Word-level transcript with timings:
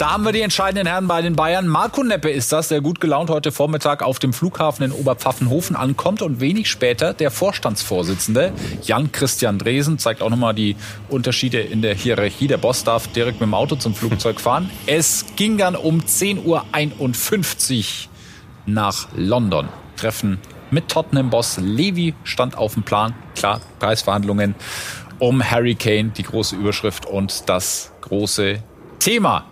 Da 0.00 0.12
haben 0.12 0.24
wir 0.24 0.32
die 0.32 0.40
entscheidenden 0.40 0.86
Herren 0.86 1.08
bei 1.08 1.20
den 1.20 1.36
Bayern. 1.36 1.68
Marco 1.68 2.02
Neppe 2.02 2.30
ist 2.30 2.52
das, 2.52 2.68
der 2.68 2.80
gut 2.80 3.02
gelaunt 3.02 3.28
heute 3.28 3.52
Vormittag 3.52 4.02
auf 4.02 4.18
dem 4.18 4.32
Flughafen 4.32 4.82
in 4.86 4.92
Oberpfaffenhofen 4.92 5.76
ankommt 5.76 6.22
und 6.22 6.40
wenig 6.40 6.70
später 6.70 7.12
der 7.12 7.30
Vorstandsvorsitzende 7.30 8.54
Jan-Christian 8.82 9.58
Dresen 9.58 9.98
zeigt 9.98 10.22
auch 10.22 10.30
nochmal 10.30 10.54
die 10.54 10.76
Unterschiede 11.10 11.60
in 11.60 11.82
der 11.82 11.94
Hierarchie. 11.94 12.46
Der 12.46 12.56
Boss 12.56 12.82
darf 12.82 13.08
direkt 13.08 13.40
mit 13.40 13.48
dem 13.48 13.52
Auto 13.52 13.76
zum 13.76 13.94
Flugzeug 13.94 14.40
fahren. 14.40 14.70
Es 14.86 15.26
ging 15.36 15.58
dann 15.58 15.76
um 15.76 16.00
10.51 16.00 16.46
Uhr 16.46 18.10
nach 18.64 19.08
London. 19.14 19.68
Treffen 19.98 20.38
mit 20.70 20.88
Tottenham-Boss 20.88 21.58
Levi 21.58 22.14
stand 22.24 22.56
auf 22.56 22.72
dem 22.72 22.84
Plan. 22.84 23.14
Klar, 23.36 23.60
Preisverhandlungen 23.78 24.54
um 25.18 25.44
Harry 25.44 25.74
Kane, 25.74 26.12
die 26.16 26.22
große 26.22 26.56
Überschrift 26.56 27.04
und 27.04 27.50
das 27.50 27.92
große 28.00 28.62
Thema. 28.98 29.44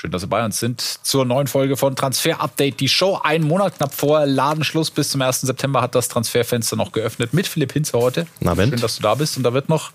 Schön, 0.00 0.12
dass 0.12 0.22
Sie 0.22 0.28
bei 0.28 0.42
uns 0.42 0.58
sind 0.58 0.80
zur 0.80 1.26
neuen 1.26 1.46
Folge 1.46 1.76
von 1.76 1.94
Transfer 1.94 2.40
Update. 2.40 2.80
Die 2.80 2.88
Show 2.88 3.20
einen 3.22 3.46
Monat 3.46 3.76
knapp 3.76 3.92
vor 3.92 4.24
Ladenschluss 4.24 4.90
bis 4.90 5.10
zum 5.10 5.20
1. 5.20 5.42
September 5.42 5.82
hat 5.82 5.94
das 5.94 6.08
Transferfenster 6.08 6.74
noch 6.74 6.92
geöffnet 6.92 7.34
mit 7.34 7.46
Philipp 7.46 7.74
Hinze 7.74 7.98
heute. 7.98 8.26
Na, 8.40 8.56
Schön, 8.56 8.80
dass 8.80 8.96
du 8.96 9.02
da 9.02 9.14
bist 9.14 9.36
und 9.36 9.42
da 9.42 9.52
wird 9.52 9.68
noch 9.68 9.90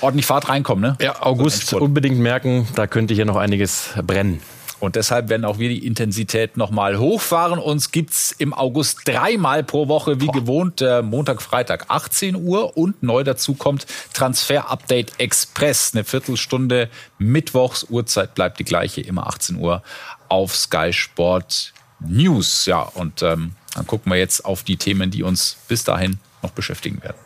ordentlich 0.00 0.24
Fahrt 0.24 0.48
reinkommen. 0.48 0.82
Ne? 0.82 0.96
Ja, 1.02 1.20
August 1.20 1.74
unbedingt 1.74 2.18
merken, 2.18 2.66
da 2.76 2.86
könnte 2.86 3.12
hier 3.12 3.26
noch 3.26 3.36
einiges 3.36 3.90
brennen. 4.06 4.40
Und 4.82 4.96
deshalb 4.96 5.28
werden 5.28 5.44
auch 5.44 5.60
wir 5.60 5.68
die 5.68 5.86
Intensität 5.86 6.56
nochmal 6.56 6.98
hochfahren. 6.98 7.60
Uns 7.60 7.92
gibt's 7.92 8.32
im 8.36 8.52
August 8.52 9.02
dreimal 9.04 9.62
pro 9.62 9.86
Woche, 9.86 10.20
wie 10.20 10.26
Boah. 10.26 10.32
gewohnt, 10.32 10.82
äh, 10.82 11.02
Montag, 11.02 11.40
Freitag 11.40 11.84
18 11.86 12.34
Uhr. 12.34 12.76
Und 12.76 13.00
neu 13.00 13.22
dazu 13.22 13.54
kommt 13.54 13.86
Transfer 14.12 14.68
Update 14.68 15.20
Express. 15.20 15.92
Eine 15.94 16.02
Viertelstunde 16.02 16.90
Mittwochs. 17.18 17.86
Uhrzeit 17.90 18.34
bleibt 18.34 18.58
die 18.58 18.64
gleiche, 18.64 19.02
immer 19.02 19.28
18 19.28 19.54
Uhr 19.54 19.84
auf 20.28 20.56
Sky 20.56 20.92
Sport 20.92 21.72
News. 22.00 22.66
Ja, 22.66 22.80
und 22.80 23.22
ähm, 23.22 23.52
dann 23.76 23.86
gucken 23.86 24.10
wir 24.10 24.18
jetzt 24.18 24.44
auf 24.44 24.64
die 24.64 24.78
Themen, 24.78 25.12
die 25.12 25.22
uns 25.22 25.58
bis 25.68 25.84
dahin 25.84 26.18
noch 26.42 26.50
beschäftigen 26.50 27.00
werden. 27.04 27.18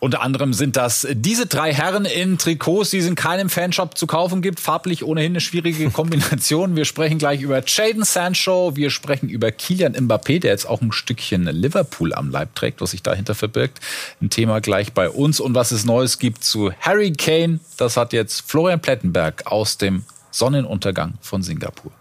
Unter 0.00 0.22
anderem 0.22 0.54
sind 0.54 0.76
das 0.76 1.06
diese 1.12 1.44
drei 1.44 1.74
Herren 1.74 2.06
in 2.06 2.38
Trikots, 2.38 2.88
die 2.88 2.98
es 2.98 3.06
in 3.06 3.16
keinem 3.16 3.50
Fanshop 3.50 3.98
zu 3.98 4.06
kaufen 4.06 4.40
gibt. 4.40 4.58
Farblich 4.58 5.04
ohnehin 5.04 5.32
eine 5.32 5.42
schwierige 5.42 5.90
Kombination. 5.92 6.74
Wir 6.74 6.86
sprechen 6.86 7.18
gleich 7.18 7.42
über 7.42 7.62
Jaden 7.64 8.04
Sancho. 8.04 8.76
Wir 8.76 8.88
sprechen 8.88 9.28
über 9.28 9.52
Kilian 9.52 9.94
Mbappé, 9.94 10.40
der 10.40 10.52
jetzt 10.52 10.66
auch 10.66 10.80
ein 10.80 10.90
Stückchen 10.90 11.44
Liverpool 11.44 12.14
am 12.14 12.30
Leib 12.30 12.54
trägt, 12.54 12.80
was 12.80 12.92
sich 12.92 13.02
dahinter 13.02 13.34
verbirgt. 13.34 13.78
Ein 14.22 14.30
Thema 14.30 14.62
gleich 14.62 14.94
bei 14.94 15.10
uns. 15.10 15.38
Und 15.38 15.54
was 15.54 15.70
es 15.70 15.84
Neues 15.84 16.18
gibt 16.18 16.44
zu 16.44 16.72
Harry 16.80 17.12
Kane, 17.12 17.60
das 17.76 17.98
hat 17.98 18.14
jetzt 18.14 18.50
Florian 18.50 18.80
Plettenberg 18.80 19.46
aus 19.46 19.76
dem 19.76 20.04
Sonnenuntergang 20.30 21.14
von 21.20 21.42
Singapur. 21.42 21.92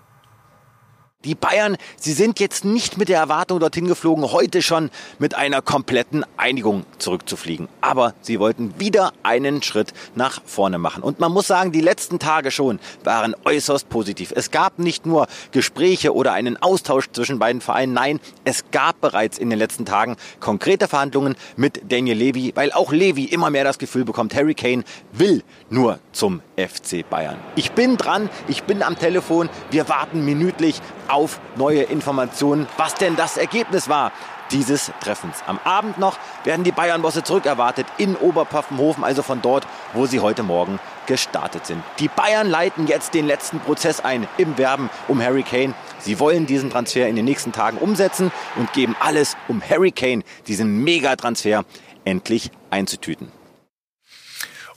Die 1.25 1.35
Bayern, 1.35 1.75
sie 1.97 2.13
sind 2.13 2.39
jetzt 2.39 2.63
nicht 2.63 2.97
mit 2.97 3.09
der 3.09 3.19
Erwartung 3.19 3.59
dorthin 3.59 3.89
geflogen, 3.89 4.31
heute 4.31 4.61
schon 4.61 4.89
mit 5.17 5.35
einer 5.35 5.61
kompletten 5.61 6.23
Einigung 6.37 6.85
zurückzufliegen. 6.97 7.67
Aber 7.81 8.13
sie 8.21 8.39
wollten 8.39 8.79
wieder 8.79 9.11
einen 9.21 9.61
Schritt 9.61 9.93
nach 10.15 10.41
vorne 10.45 10.77
machen. 10.77 11.03
Und 11.03 11.19
man 11.19 11.33
muss 11.33 11.45
sagen, 11.45 11.73
die 11.73 11.81
letzten 11.81 12.19
Tage 12.19 12.51
schon 12.51 12.79
waren 13.03 13.35
äußerst 13.43 13.89
positiv. 13.89 14.31
Es 14.33 14.49
gab 14.49 14.79
nicht 14.79 15.05
nur 15.05 15.27
Gespräche 15.51 16.15
oder 16.15 16.31
einen 16.31 16.55
Austausch 16.55 17.09
zwischen 17.11 17.37
beiden 17.37 17.59
Vereinen. 17.59 17.91
Nein, 17.91 18.21
es 18.45 18.71
gab 18.71 19.01
bereits 19.01 19.37
in 19.37 19.49
den 19.49 19.59
letzten 19.59 19.83
Tagen 19.83 20.15
konkrete 20.39 20.87
Verhandlungen 20.87 21.35
mit 21.57 21.91
Daniel 21.91 22.17
Levy, 22.17 22.53
weil 22.55 22.71
auch 22.71 22.93
Levy 22.93 23.25
immer 23.25 23.49
mehr 23.49 23.65
das 23.65 23.77
Gefühl 23.77 24.05
bekommt, 24.05 24.33
Harry 24.35 24.55
Kane 24.55 24.85
will 25.11 25.43
nur 25.69 25.99
zum 26.13 26.41
FC 26.55 27.03
Bayern. 27.09 27.35
Ich 27.57 27.73
bin 27.73 27.97
dran, 27.97 28.29
ich 28.47 28.63
bin 28.63 28.81
am 28.81 28.97
Telefon, 28.97 29.49
wir 29.69 29.89
warten 29.89 30.23
minütlich 30.23 30.81
auf 31.09 31.39
neue 31.55 31.83
Informationen, 31.83 32.67
was 32.77 32.95
denn 32.95 33.15
das 33.15 33.37
Ergebnis 33.37 33.89
war 33.89 34.11
dieses 34.51 34.91
Treffens. 34.99 35.37
Am 35.45 35.59
Abend 35.63 35.97
noch 35.97 36.17
werden 36.43 36.63
die 36.63 36.71
Bayern-Bosse 36.71 37.23
zurückerwartet 37.23 37.85
in 37.97 38.15
Oberpfaffenhofen, 38.15 39.03
also 39.03 39.21
von 39.21 39.41
dort, 39.41 39.67
wo 39.93 40.05
sie 40.05 40.19
heute 40.19 40.43
Morgen 40.43 40.79
gestartet 41.05 41.65
sind. 41.65 41.83
Die 41.99 42.07
Bayern 42.07 42.49
leiten 42.49 42.87
jetzt 42.87 43.13
den 43.13 43.27
letzten 43.27 43.59
Prozess 43.59 43.99
ein 43.99 44.27
im 44.37 44.57
Werben 44.57 44.89
um 45.07 45.21
Harry 45.21 45.43
Kane. 45.43 45.73
Sie 45.99 46.19
wollen 46.19 46.45
diesen 46.45 46.69
Transfer 46.69 47.07
in 47.07 47.15
den 47.15 47.25
nächsten 47.25 47.51
Tagen 47.51 47.77
umsetzen 47.77 48.31
und 48.55 48.71
geben 48.73 48.95
alles, 48.99 49.35
um 49.47 49.61
Harry 49.67 49.91
Kane, 49.91 50.23
diesen 50.47 50.83
Megatransfer, 50.83 51.63
endlich 52.05 52.51
einzutüten. 52.69 53.38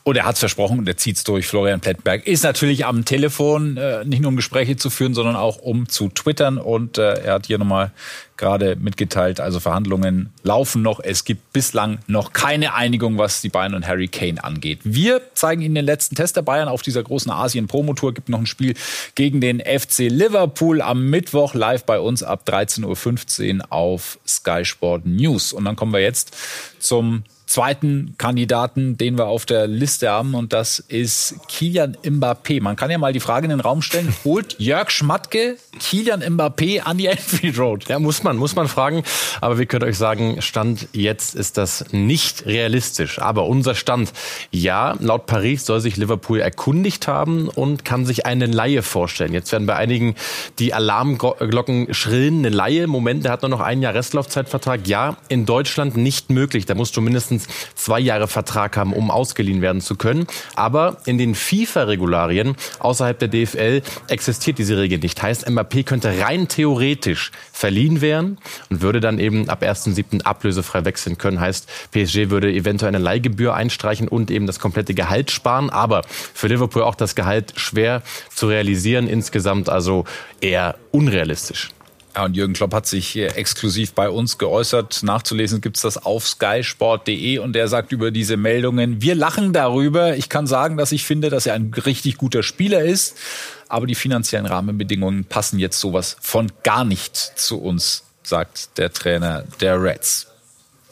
Und 0.05 0.17
er 0.17 0.25
hat 0.25 0.35
es 0.35 0.41
versprochen 0.41 0.81
und 0.81 0.89
er 0.89 0.97
zieht 0.97 1.17
es 1.17 1.25
durch. 1.25 1.47
Florian 1.47 1.81
Plettenberg 1.81 2.27
ist 2.27 2.43
natürlich 2.43 2.85
am 2.87 3.05
Telefon, 3.05 3.77
äh, 3.77 4.05
nicht 4.05 4.21
nur 4.21 4.31
um 4.31 4.37
Gespräche 4.37 4.77
zu 4.77 4.91
führen, 4.91 5.15
sondern 5.15 5.37
auch 5.37 5.59
um 5.59 5.89
zu 5.89 6.09
twittern. 6.09 6.59
Und 6.59 6.99
äh, 6.99 7.21
er 7.21 7.35
hat 7.35 7.47
hier 7.47 7.59
nochmal 7.59 7.93
gerade 8.37 8.75
mitgeteilt, 8.75 9.39
also 9.39 9.61
Verhandlungen 9.61 10.33
laufen 10.43 10.83
noch. 10.83 10.99
Es 10.99 11.25
gibt 11.25 11.53
bislang 11.53 12.01
noch 12.09 12.33
keine 12.33 12.75
Einigung, 12.75 13.17
was 13.17 13.41
die 13.41 13.49
Bayern 13.49 13.75
und 13.75 13.87
Harry 13.87 14.09
Kane 14.09 14.43
angeht. 14.43 14.81
Wir 14.83 15.23
zeigen 15.35 15.63
Ihnen 15.63 15.77
den 15.77 15.85
letzten 15.85 16.17
Test 16.17 16.37
der 16.37 16.43
Bayern 16.43 16.67
auf 16.67 16.83
dieser 16.83 17.05
großen 17.05 17.31
Asien-Promotour. 17.31 18.13
Gibt 18.13 18.29
noch 18.29 18.41
ein 18.41 18.47
Spiel 18.47 18.75
gegen 19.15 19.41
den 19.41 19.61
FC 19.61 20.09
Liverpool 20.09 20.83
am 20.83 21.09
Mittwoch 21.09 21.55
live 21.55 21.85
bei 21.85 22.01
uns 22.01 22.25
ab 22.25 22.43
13.15 22.49 23.61
Uhr 23.61 23.67
auf 23.71 24.19
Sky 24.27 24.65
Sport 24.65 25.07
News. 25.07 25.53
Und 25.53 25.65
dann 25.65 25.77
kommen 25.77 25.93
wir 25.93 26.01
jetzt 26.01 26.37
zum 26.81 27.23
zweiten 27.53 28.15
Kandidaten, 28.17 28.97
den 28.97 29.19
wir 29.19 29.27
auf 29.27 29.45
der 29.45 29.67
Liste 29.67 30.09
haben, 30.09 30.35
und 30.35 30.55
das 30.55 30.79
ist 30.79 31.35
Kilian 31.49 31.97
Mbappé. 32.03 32.63
Man 32.63 32.77
kann 32.77 32.91
ja 32.91 32.97
mal 32.97 33.13
die 33.13 33.21
Frage 33.21 33.45
in 33.45 33.51
den 33.51 33.61
Raum 33.61 33.83
stellen: 33.83 34.13
Holt 34.25 34.57
Jörg 34.59 34.91
Schmatke 34.91 35.57
Kilian 35.79 36.23
Mbappé 36.23 36.81
an 36.81 36.97
die 36.97 37.07
Enfield 37.07 37.59
Road? 37.59 37.89
Ja, 37.89 37.99
muss 37.99 38.23
man, 38.23 38.39
muss 38.39 38.57
man 38.57 38.69
fragen. 38.69 39.03
Aber 39.43 39.59
wir 39.59 39.67
können 39.67 39.85
euch 39.85 39.99
sagen, 39.99 40.41
Stand 40.41 40.89
jetzt 40.93 41.35
ist 41.35 41.59
das 41.59 41.93
nicht 41.93 42.47
realistisch. 42.47 43.19
Aber 43.19 43.47
unser 43.47 43.75
Stand, 43.75 44.13
ja, 44.51 44.97
laut 45.01 45.27
Paris 45.27 45.67
soll 45.67 45.81
sich 45.81 45.99
Liverpool 45.99 46.41
erkundigt 46.41 47.07
haben 47.07 47.49
und 47.49 47.85
kann 47.85 48.07
sich 48.07 48.25
eine 48.25 48.47
Laie 48.47 48.83
vorstellen. 48.83 49.35
Jetzt 49.35 49.53
werden 49.53 49.67
bei 49.67 49.77
einigen 49.77 50.15
die 50.59 50.73
Alarmglocken 50.73 51.93
schrillen. 51.93 52.39
Eine 52.39 52.49
Laie, 52.49 52.87
Moment, 52.87 53.25
der 53.25 53.33
hat 53.33 53.43
nur 53.43 53.51
noch 53.51 53.61
ein 53.61 53.83
Jahr 53.83 53.93
Restlaufzeitvertrag. 53.93 54.87
Ja, 54.87 55.19
in 55.29 55.45
Deutschland 55.45 55.99
nicht 55.99 56.31
möglich. 56.31 56.65
Da 56.65 56.75
musst 56.75 56.97
du 56.97 57.03
mindestens 57.03 57.42
mindestens 57.43 57.73
zwei 57.75 58.01
Jahre 58.01 58.29
Vertrag 58.29 58.77
haben, 58.77 58.93
um 58.93 59.11
ausgeliehen 59.11 59.63
werden 59.63 59.81
zu 59.81 59.97
können. 59.97 60.27
Aber 60.55 60.99
in 61.05 61.19
den 61.19 61.35
FIFA-Regularien 61.35 62.57
außerhalb 62.79 63.19
der 63.19 63.29
DFL 63.29 63.83
existiert 64.09 64.59
diese 64.59 64.77
Regel 64.77 64.99
nicht. 64.99 65.23
Heißt, 65.23 65.49
Mbappé 65.49 65.85
könnte 65.85 66.21
rein 66.21 66.49
theoretisch 66.49 67.33
verliehen 67.53 68.01
werden 68.01 68.39
und 68.71 68.83
würde 68.83 69.01
dann 69.01 69.19
eben 69.19 69.49
ab 69.49 69.63
1.7. 69.63 70.23
ablösefrei 70.23 70.85
wechseln 70.85 71.19
können. 71.19 71.41
Heißt, 71.41 71.69
PSG 71.93 72.31
würde 72.31 72.53
eventuell 72.53 72.95
eine 72.95 73.03
Leihgebühr 73.03 73.55
einstreichen 73.55 74.09
und 74.09 74.31
eben 74.31 74.47
das 74.47 74.59
komplette 74.59 74.95
Gehalt 74.95 75.31
sparen. 75.31 75.71
Aber 75.71 76.03
für 76.35 76.49
Liverpool 76.49 76.83
auch 76.83 76.95
das 76.95 77.15
Gehalt 77.15 77.55
schwer 77.57 78.03
zu 78.35 78.49
realisieren. 78.49 79.09
Insgesamt 79.09 79.69
also 79.69 80.05
eher 80.41 80.77
unrealistisch. 80.91 81.71
Ja, 82.15 82.25
und 82.25 82.37
Jürgen 82.37 82.53
Klopp 82.53 82.75
hat 82.75 82.87
sich 82.87 83.17
exklusiv 83.17 83.95
bei 83.95 84.11
uns 84.11 84.37
geäußert. 84.37 85.03
Nachzulesen 85.03 85.61
gibt's 85.61 85.81
das 85.81 86.05
auf 86.05 86.29
skysport.de 86.29 87.39
und 87.39 87.57
er 87.57 87.69
sagt 87.69 87.93
über 87.93 88.11
diese 88.11 88.37
Meldungen, 88.37 89.01
wir 89.01 89.15
lachen 89.15 89.53
darüber. 89.53 90.17
Ich 90.17 90.29
kann 90.29 90.47
sagen, 90.47 90.77
dass 90.77 90.93
ich 90.93 91.05
finde, 91.05 91.31
dass 91.31 91.47
er 91.47 91.55
ein 91.55 91.73
richtig 91.87 92.19
guter 92.19 92.43
Spieler 92.43 92.83
ist, 92.83 93.17
aber 93.69 93.87
die 93.87 93.95
finanziellen 93.95 94.47
Rahmenbedingungen 94.47 95.25
passen 95.25 95.59
jetzt 95.59 95.81
sowas 95.81 96.17
von 96.21 96.53
gar 96.63 96.85
nicht 96.85 97.17
zu 97.17 97.61
uns, 97.61 98.05
sagt 98.23 98.77
der 98.77 98.93
Trainer 98.93 99.45
der 99.61 99.83
Reds. 99.83 100.32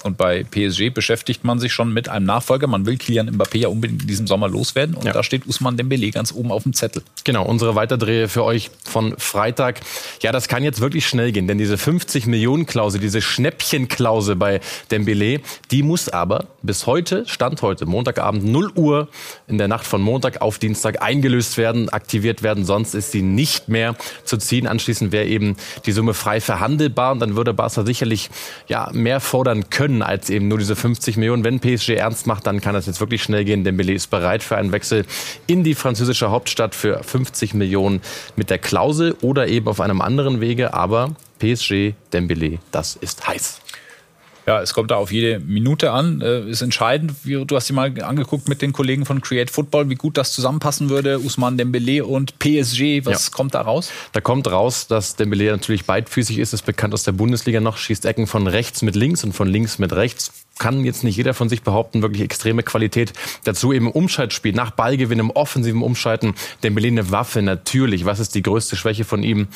Und 0.03 0.17
bei 0.17 0.45
PSG 0.45 0.91
beschäftigt 0.91 1.45
man 1.45 1.59
sich 1.59 1.73
schon 1.73 1.93
mit 1.93 2.09
einem 2.09 2.27
Nachfolger. 2.27 2.67
Man 2.67 2.87
will 2.87 2.97
Kilian 2.97 3.31
Mbappé 3.31 3.59
ja 3.59 3.69
unbedingt 3.69 4.03
in 4.03 4.09
diesem 4.09 4.27
Sommer 4.27 4.49
loswerden. 4.49 4.95
Und 4.95 5.05
ja. 5.05 5.13
da 5.13 5.23
steht 5.23 5.47
Usman 5.47 5.77
Dembele 5.77 6.11
ganz 6.11 6.33
oben 6.33 6.53
auf 6.53 6.63
dem 6.63 6.73
Zettel. 6.73 7.03
Genau, 7.25 7.45
unsere 7.45 7.75
Weiterdrehe 7.75 8.29
für 8.29 8.45
euch 8.45 8.71
von 8.85 9.15
Freitag. 9.19 9.81
Ja, 10.23 10.33
das 10.33 10.49
kann 10.49 10.65
jetzt 10.65 10.81
wirklich 10.81 11.07
schnell 11.07 11.33
gehen, 11.33 11.47
denn 11.47 11.59
diese 11.59 11.77
50 11.77 12.27
Millionen 12.27 12.67
Klausel, 12.67 13.01
diese 13.01 13.21
Schnäppchenklausel 13.21 14.37
bei 14.37 14.61
Dembele, 14.91 15.41
die 15.71 15.83
muss 15.83 16.09
aber 16.09 16.47
bis 16.63 16.87
heute, 16.87 17.25
Stand 17.27 17.63
heute, 17.63 17.87
Montagabend 17.87 18.45
0 18.45 18.73
Uhr 18.75 19.09
in 19.49 19.59
der 19.59 19.69
Nacht 19.69 19.87
von 19.87 20.01
Montag 20.01 20.41
auf 20.41 20.59
Dienstag 20.59 21.03
eingelöst 21.03 21.57
werden, 21.57 21.89
aktiviert 21.89 22.43
werden. 22.43 22.65
Sonst 22.65 22.95
ist 22.95 23.13
sie 23.13 23.23
nicht 23.23 23.69
mehr 23.69 23.97
zu 24.25 24.37
ziehen. 24.37 24.67
Anschließend 24.67 25.13
wäre 25.13 25.27
eben 25.27 25.57
die 25.87 25.93
Summe 25.93 26.15
frei 26.15 26.41
verhandelbar 26.41 27.13
und 27.13 27.21
dann 27.21 27.37
würde 27.37 27.53
Barca 27.53 27.85
sicherlich 27.85 28.31
ja 28.69 28.91
mehr 28.93 29.21
fordern 29.21 29.69
können 29.71 29.90
können 29.91 30.03
als 30.03 30.31
eben 30.31 30.47
nur 30.47 30.59
diese 30.59 30.77
50 30.77 31.17
Millionen. 31.17 31.43
Wenn 31.43 31.59
PSG 31.59 31.91
ernst 31.91 32.27
macht, 32.27 32.47
dann 32.47 32.61
kann 32.61 32.75
das 32.75 32.87
jetzt 32.87 33.01
wirklich 33.01 33.23
schnell 33.23 33.45
gehen. 33.45 33.67
Dembélé 33.67 33.93
ist 33.93 34.09
bereit 34.09 34.43
für 34.43 34.57
einen 34.57 34.71
Wechsel 34.71 35.05
in 35.49 35.65
die 35.65 35.75
französische 35.75 36.31
Hauptstadt 36.31 36.75
für 36.77 37.03
50 37.03 37.55
Millionen 37.55 38.01
mit 38.37 38.51
der 38.51 38.59
Klausel 38.59 39.17
oder 39.21 39.49
eben 39.49 39.67
auf 39.67 39.81
einem 39.81 40.01
anderen 40.01 40.41
Wege. 40.41 40.75
Aber 40.75 41.17
PSG, 41.41 41.95
Dembélé, 42.13 42.59
das 42.71 42.95
ist 42.97 43.27
heiß. 43.27 43.61
Ja, 44.47 44.61
es 44.61 44.75
kommt 44.75 44.91
da 44.91 44.97
auf 44.97 45.13
jede 45.13 45.41
Minute 45.41 45.93
an. 45.93 46.21
Äh, 46.21 46.49
ist 46.49 46.63
entscheidend. 46.63 47.13
Wie, 47.25 47.45
du 47.45 47.57
hast 47.57 47.69
dir 47.69 47.75
mal 47.75 47.93
angeguckt 48.03 48.49
mit 48.49 48.63
den 48.63 48.73
Kollegen 48.73 49.07
von 49.07 49.21
Create 49.21 49.51
Football, 49.51 49.91
wie 49.91 49.95
gut 49.95 50.17
das 50.17 50.33
zusammenpassen 50.33 50.91
würde. 50.91 51.19
Usman 51.19 51.59
Dembele 51.59 52.05
und 52.05 52.39
PSG. 52.39 53.05
Was 53.05 53.27
ja. 53.27 53.33
kommt 53.33 53.55
da 53.55 53.61
raus? 53.61 53.91
Da 54.13 54.21
kommt 54.21 54.51
raus, 54.51 54.87
dass 54.87 55.17
Dembele 55.17 55.51
natürlich 55.51 55.85
beidfüßig 55.85 56.39
ist. 56.39 56.53
Ist 56.53 56.67
bekannt 56.67 56.95
aus 56.95 57.03
der 57.03 57.13
Bundesliga 57.13 57.61
noch. 57.61 57.77
Schießt 57.77 58.05
Ecken 58.05 58.27
von 58.27 58.47
rechts 58.47 58.83
mit 58.83 58.97
links 58.97 59.25
und 59.25 59.33
von 59.33 59.49
links 59.49 59.79
mit 59.79 59.93
rechts 59.93 60.33
kann 60.61 60.85
jetzt 60.85 61.05
nicht 61.05 61.17
jeder 61.17 61.35
von 61.35 61.49
sich 61.49 61.63
behaupten, 61.63 62.03
wirklich 62.03 62.23
extreme 62.23 62.63
Qualität. 62.63 63.15
Dazu 63.45 63.73
eben 63.73 63.91
Umschaltspiel, 63.91 64.53
nach 64.53 64.71
Ballgewinn, 64.71 65.19
im 65.19 65.31
offensiven 65.31 65.83
Umschalten. 65.83 66.35
Dembele 66.63 66.89
eine 66.89 67.11
Waffe, 67.11 67.41
natürlich. 67.43 68.05
Was 68.05 68.21
ist 68.21 68.35
die 68.35 68.43
größte 68.43 68.77
Schwäche 68.77 69.05
von 69.05 69.23
ihm? 69.23 69.49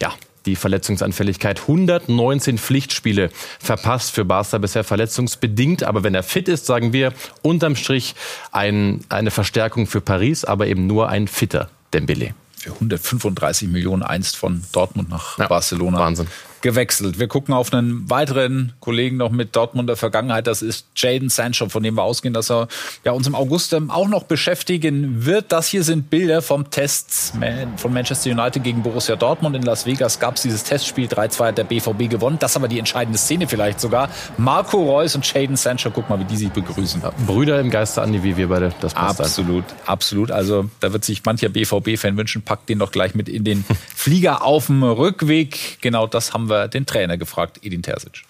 Ja, 0.00 0.14
die 0.46 0.56
Verletzungsanfälligkeit. 0.56 1.60
119 1.60 2.58
Pflichtspiele 2.58 3.30
verpasst 3.58 4.12
für 4.12 4.24
Barca 4.24 4.58
bisher 4.58 4.84
verletzungsbedingt. 4.84 5.82
Aber 5.82 6.02
wenn 6.02 6.14
er 6.14 6.22
fit 6.22 6.48
ist, 6.48 6.66
sagen 6.66 6.92
wir 6.92 7.12
unterm 7.42 7.76
Strich 7.76 8.14
ein, 8.50 9.04
eine 9.08 9.30
Verstärkung 9.30 9.86
für 9.86 10.00
Paris, 10.00 10.44
aber 10.44 10.66
eben 10.66 10.86
nur 10.86 11.08
ein 11.08 11.28
fitter 11.28 11.70
Dembele. 11.92 12.34
Für 12.56 12.72
135 12.72 13.68
Millionen 13.68 14.02
einst 14.02 14.36
von 14.36 14.62
Dortmund 14.72 15.08
nach 15.08 15.38
ja, 15.38 15.48
Barcelona. 15.48 15.98
Wahnsinn 15.98 16.28
gewechselt. 16.62 17.18
Wir 17.18 17.28
gucken 17.28 17.52
auf 17.52 17.72
einen 17.72 18.08
weiteren 18.08 18.72
Kollegen 18.80 19.16
noch 19.18 19.30
mit 19.30 19.54
Dortmunder 19.54 19.96
Vergangenheit. 19.96 20.46
Das 20.46 20.62
ist 20.62 20.86
Jaden 20.96 21.28
Sancho, 21.28 21.68
von 21.68 21.82
dem 21.82 21.96
wir 21.96 22.02
ausgehen, 22.02 22.32
dass 22.32 22.50
er 22.50 22.68
ja, 23.04 23.12
uns 23.12 23.26
im 23.26 23.34
August 23.34 23.72
ähm, 23.72 23.90
auch 23.90 24.08
noch 24.08 24.22
beschäftigen 24.22 25.26
wird. 25.26 25.52
Das 25.52 25.66
hier 25.66 25.84
sind 25.84 26.08
Bilder 26.08 26.40
vom 26.40 26.70
Test 26.70 27.34
von 27.76 27.92
Manchester 27.92 28.30
United 28.30 28.62
gegen 28.62 28.82
Borussia 28.82 29.16
Dortmund. 29.16 29.56
In 29.56 29.62
Las 29.62 29.84
Vegas 29.86 30.18
gab 30.18 30.36
es 30.36 30.42
dieses 30.42 30.64
Testspiel. 30.64 31.08
3-2 31.08 31.46
hat 31.46 31.58
der 31.58 31.64
BVB 31.64 32.08
gewonnen. 32.08 32.38
Das 32.38 32.52
ist 32.52 32.56
aber 32.56 32.68
die 32.68 32.78
entscheidende 32.78 33.18
Szene 33.18 33.48
vielleicht 33.48 33.80
sogar. 33.80 34.08
Marco 34.38 34.82
Reus 34.82 35.14
und 35.14 35.30
Jaden 35.30 35.56
Sancho, 35.56 35.90
guck 35.90 36.08
mal, 36.08 36.18
wie 36.20 36.24
die 36.24 36.36
sich 36.36 36.50
begrüßen. 36.50 37.02
Brüder 37.26 37.60
im 37.60 37.70
Geiste, 37.70 38.00
Andi, 38.00 38.22
wie 38.22 38.36
wir 38.36 38.48
beide. 38.48 38.72
Das 38.80 38.94
passt 38.94 39.20
absolut, 39.20 39.64
halt. 39.64 39.88
absolut. 39.88 40.30
Also 40.30 40.70
da 40.80 40.92
wird 40.92 41.04
sich 41.04 41.24
mancher 41.24 41.48
BVB-Fan 41.48 42.16
wünschen, 42.16 42.42
packt 42.42 42.68
den 42.68 42.78
doch 42.78 42.92
gleich 42.92 43.14
mit 43.14 43.28
in 43.28 43.44
den 43.44 43.64
Flieger 43.94 44.44
auf 44.44 44.66
dem 44.66 44.82
Rückweg. 44.84 45.78
Genau 45.80 46.06
das 46.06 46.32
haben 46.32 46.48
wir 46.48 46.51
wir 46.52 46.68
den 46.68 46.86
Trainer 46.86 47.16
gefragt, 47.18 47.58
Edin 47.62 47.82
Terzic. 47.82 48.22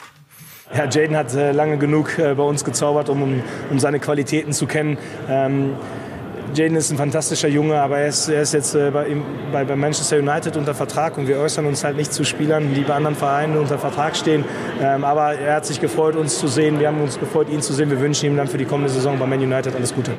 Ja, 0.74 0.88
Jaden 0.88 1.16
hat 1.16 1.34
äh, 1.34 1.52
lange 1.52 1.76
genug 1.76 2.18
äh, 2.18 2.34
bei 2.34 2.42
uns 2.42 2.64
gezaubert, 2.64 3.10
um, 3.10 3.42
um 3.70 3.78
seine 3.78 4.00
Qualitäten 4.00 4.52
zu 4.52 4.66
kennen. 4.66 4.96
Ähm, 5.28 5.74
Jaden 6.54 6.76
ist 6.76 6.90
ein 6.90 6.96
fantastischer 6.96 7.48
Junge, 7.48 7.80
aber 7.80 7.98
er 7.98 8.08
ist, 8.08 8.28
er 8.28 8.42
ist 8.42 8.54
jetzt 8.54 8.74
äh, 8.74 8.90
bei, 8.90 9.16
bei, 9.52 9.64
bei, 9.64 9.76
Manchester 9.76 10.18
United 10.18 10.56
unter 10.56 10.74
Vertrag 10.74 11.18
und 11.18 11.28
wir 11.28 11.38
äußern 11.38 11.66
uns 11.66 11.84
halt 11.84 11.96
nicht 11.96 12.12
zu 12.12 12.24
Spielern, 12.24 12.74
die 12.74 12.82
bei 12.82 12.94
anderen 12.94 13.16
Vereinen 13.16 13.58
unter 13.58 13.78
Vertrag 13.78 14.16
stehen. 14.16 14.44
Ähm, 14.80 15.04
aber 15.04 15.34
er 15.34 15.56
hat 15.56 15.66
sich 15.66 15.80
gefreut, 15.80 16.16
uns 16.16 16.38
zu 16.38 16.48
sehen. 16.48 16.80
Wir 16.80 16.88
haben 16.88 17.00
uns 17.02 17.18
gefreut, 17.18 17.50
ihn 17.50 17.60
zu 17.60 17.74
sehen. 17.74 17.90
Wir 17.90 18.00
wünschen 18.00 18.26
ihm 18.26 18.36
dann 18.36 18.48
für 18.48 18.58
die 18.58 18.66
kommende 18.66 18.90
Saison 18.90 19.18
bei 19.18 19.26
Man 19.26 19.40
United 19.40 19.74
alles 19.74 19.94
Gute. 19.94 20.12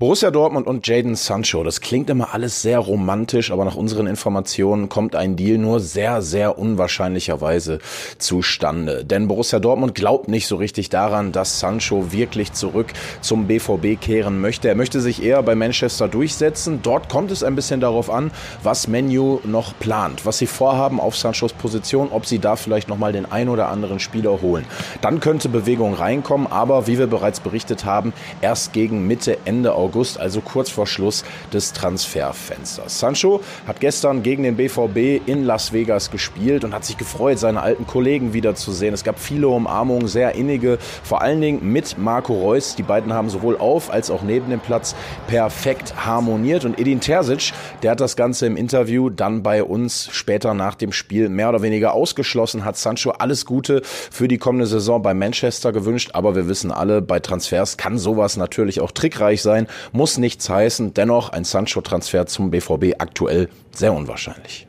Borussia 0.00 0.32
Dortmund 0.32 0.66
und 0.66 0.84
Jaden 0.88 1.14
Sancho, 1.14 1.62
das 1.62 1.80
klingt 1.80 2.10
immer 2.10 2.34
alles 2.34 2.62
sehr 2.62 2.80
romantisch, 2.80 3.52
aber 3.52 3.64
nach 3.64 3.76
unseren 3.76 4.08
Informationen 4.08 4.88
kommt 4.88 5.14
ein 5.14 5.36
Deal 5.36 5.56
nur 5.56 5.78
sehr, 5.78 6.20
sehr 6.20 6.58
unwahrscheinlicherweise 6.58 7.78
zustande. 8.18 9.04
Denn 9.04 9.28
Borussia 9.28 9.60
Dortmund 9.60 9.94
glaubt 9.94 10.26
nicht 10.26 10.48
so 10.48 10.56
richtig 10.56 10.88
daran, 10.88 11.30
dass 11.30 11.60
Sancho 11.60 12.10
wirklich 12.10 12.52
zurück 12.52 12.88
zum 13.20 13.46
BVB 13.46 14.00
kehren 14.00 14.40
möchte. 14.40 14.68
Er 14.68 14.74
möchte 14.74 15.00
sich 15.00 15.22
eher 15.22 15.40
bei 15.44 15.54
Manchester 15.54 16.08
durchsetzen. 16.08 16.80
Dort 16.82 17.08
kommt 17.08 17.30
es 17.30 17.44
ein 17.44 17.54
bisschen 17.54 17.80
darauf 17.80 18.10
an, 18.10 18.32
was 18.64 18.88
Menu 18.88 19.38
noch 19.44 19.78
plant, 19.78 20.26
was 20.26 20.38
sie 20.38 20.48
vorhaben 20.48 20.98
auf 20.98 21.16
Sanchos 21.16 21.52
Position, 21.52 22.08
ob 22.10 22.26
sie 22.26 22.40
da 22.40 22.56
vielleicht 22.56 22.88
nochmal 22.88 23.12
den 23.12 23.30
ein 23.30 23.48
oder 23.48 23.68
anderen 23.68 24.00
Spieler 24.00 24.42
holen. 24.42 24.66
Dann 25.02 25.20
könnte 25.20 25.48
Bewegung 25.48 25.94
reinkommen, 25.94 26.48
aber 26.48 26.88
wie 26.88 26.98
wir 26.98 27.06
bereits 27.06 27.38
berichtet 27.38 27.84
haben, 27.84 28.12
erst 28.42 28.72
gegen 28.72 29.06
Mitte, 29.06 29.38
Ende 29.44 29.63
August 29.72 29.94
August, 30.04 30.18
also 30.18 30.40
kurz 30.40 30.70
vor 30.70 30.86
Schluss 30.86 31.24
des 31.52 31.72
Transferfensters. 31.72 32.98
Sancho 32.98 33.40
hat 33.66 33.80
gestern 33.80 34.22
gegen 34.22 34.42
den 34.42 34.56
BVB 34.56 35.26
in 35.26 35.44
Las 35.44 35.72
Vegas 35.72 36.10
gespielt 36.10 36.64
und 36.64 36.74
hat 36.74 36.84
sich 36.84 36.98
gefreut, 36.98 37.38
seine 37.38 37.62
alten 37.62 37.86
Kollegen 37.86 38.32
wiederzusehen. 38.32 38.92
Es 38.92 39.04
gab 39.04 39.18
viele 39.18 39.48
Umarmungen, 39.48 40.08
sehr 40.08 40.34
innige, 40.34 40.78
vor 41.02 41.22
allen 41.22 41.40
Dingen 41.40 41.72
mit 41.72 41.96
Marco 41.96 42.34
Reus. 42.34 42.74
Die 42.74 42.82
beiden 42.82 43.12
haben 43.12 43.30
sowohl 43.30 43.56
auf 43.56 43.90
als 43.90 44.10
auch 44.10 44.22
neben 44.22 44.50
dem 44.50 44.60
Platz 44.60 44.94
perfekt 45.26 45.94
harmoniert. 46.04 46.64
Und 46.64 46.78
Edin 46.78 47.00
Terzic, 47.00 47.52
der 47.82 47.92
hat 47.92 48.00
das 48.00 48.16
Ganze 48.16 48.46
im 48.46 48.56
Interview 48.56 49.10
dann 49.10 49.42
bei 49.42 49.62
uns 49.62 50.08
später 50.12 50.54
nach 50.54 50.74
dem 50.74 50.92
Spiel 50.92 51.28
mehr 51.28 51.48
oder 51.50 51.62
weniger 51.62 51.94
ausgeschlossen, 51.94 52.64
hat 52.64 52.76
Sancho 52.76 53.10
alles 53.10 53.46
Gute 53.46 53.82
für 53.84 54.28
die 54.28 54.38
kommende 54.38 54.66
Saison 54.66 55.00
bei 55.02 55.14
Manchester 55.14 55.72
gewünscht. 55.72 56.10
Aber 56.14 56.34
wir 56.34 56.48
wissen 56.48 56.72
alle, 56.72 57.00
bei 57.00 57.20
Transfers 57.20 57.76
kann 57.76 57.96
sowas 57.96 58.36
natürlich 58.36 58.80
auch 58.80 58.90
trickreich 58.90 59.40
sein 59.40 59.53
muss 59.92 60.18
nichts 60.18 60.48
heißen. 60.48 60.94
Dennoch 60.94 61.30
ein 61.30 61.44
Sancho-Transfer 61.44 62.26
zum 62.26 62.50
BVB 62.50 62.94
aktuell 62.98 63.48
sehr 63.72 63.92
unwahrscheinlich. 63.92 64.66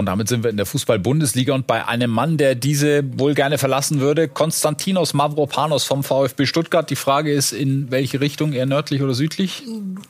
Und 0.00 0.06
damit 0.06 0.28
sind 0.28 0.42
wir 0.42 0.50
in 0.50 0.56
der 0.56 0.64
Fußball-Bundesliga 0.64 1.52
und 1.52 1.66
bei 1.66 1.86
einem 1.86 2.10
Mann, 2.10 2.38
der 2.38 2.54
diese 2.54 3.02
wohl 3.18 3.34
gerne 3.34 3.58
verlassen 3.58 4.00
würde, 4.00 4.28
Konstantinos 4.28 5.12
Mavropanos 5.12 5.84
vom 5.84 6.02
VfB 6.02 6.46
Stuttgart. 6.46 6.88
Die 6.88 6.96
Frage 6.96 7.30
ist, 7.30 7.52
in 7.52 7.90
welche 7.90 8.18
Richtung, 8.22 8.54
eher 8.54 8.64
nördlich 8.64 9.02
oder 9.02 9.12
südlich? 9.12 9.62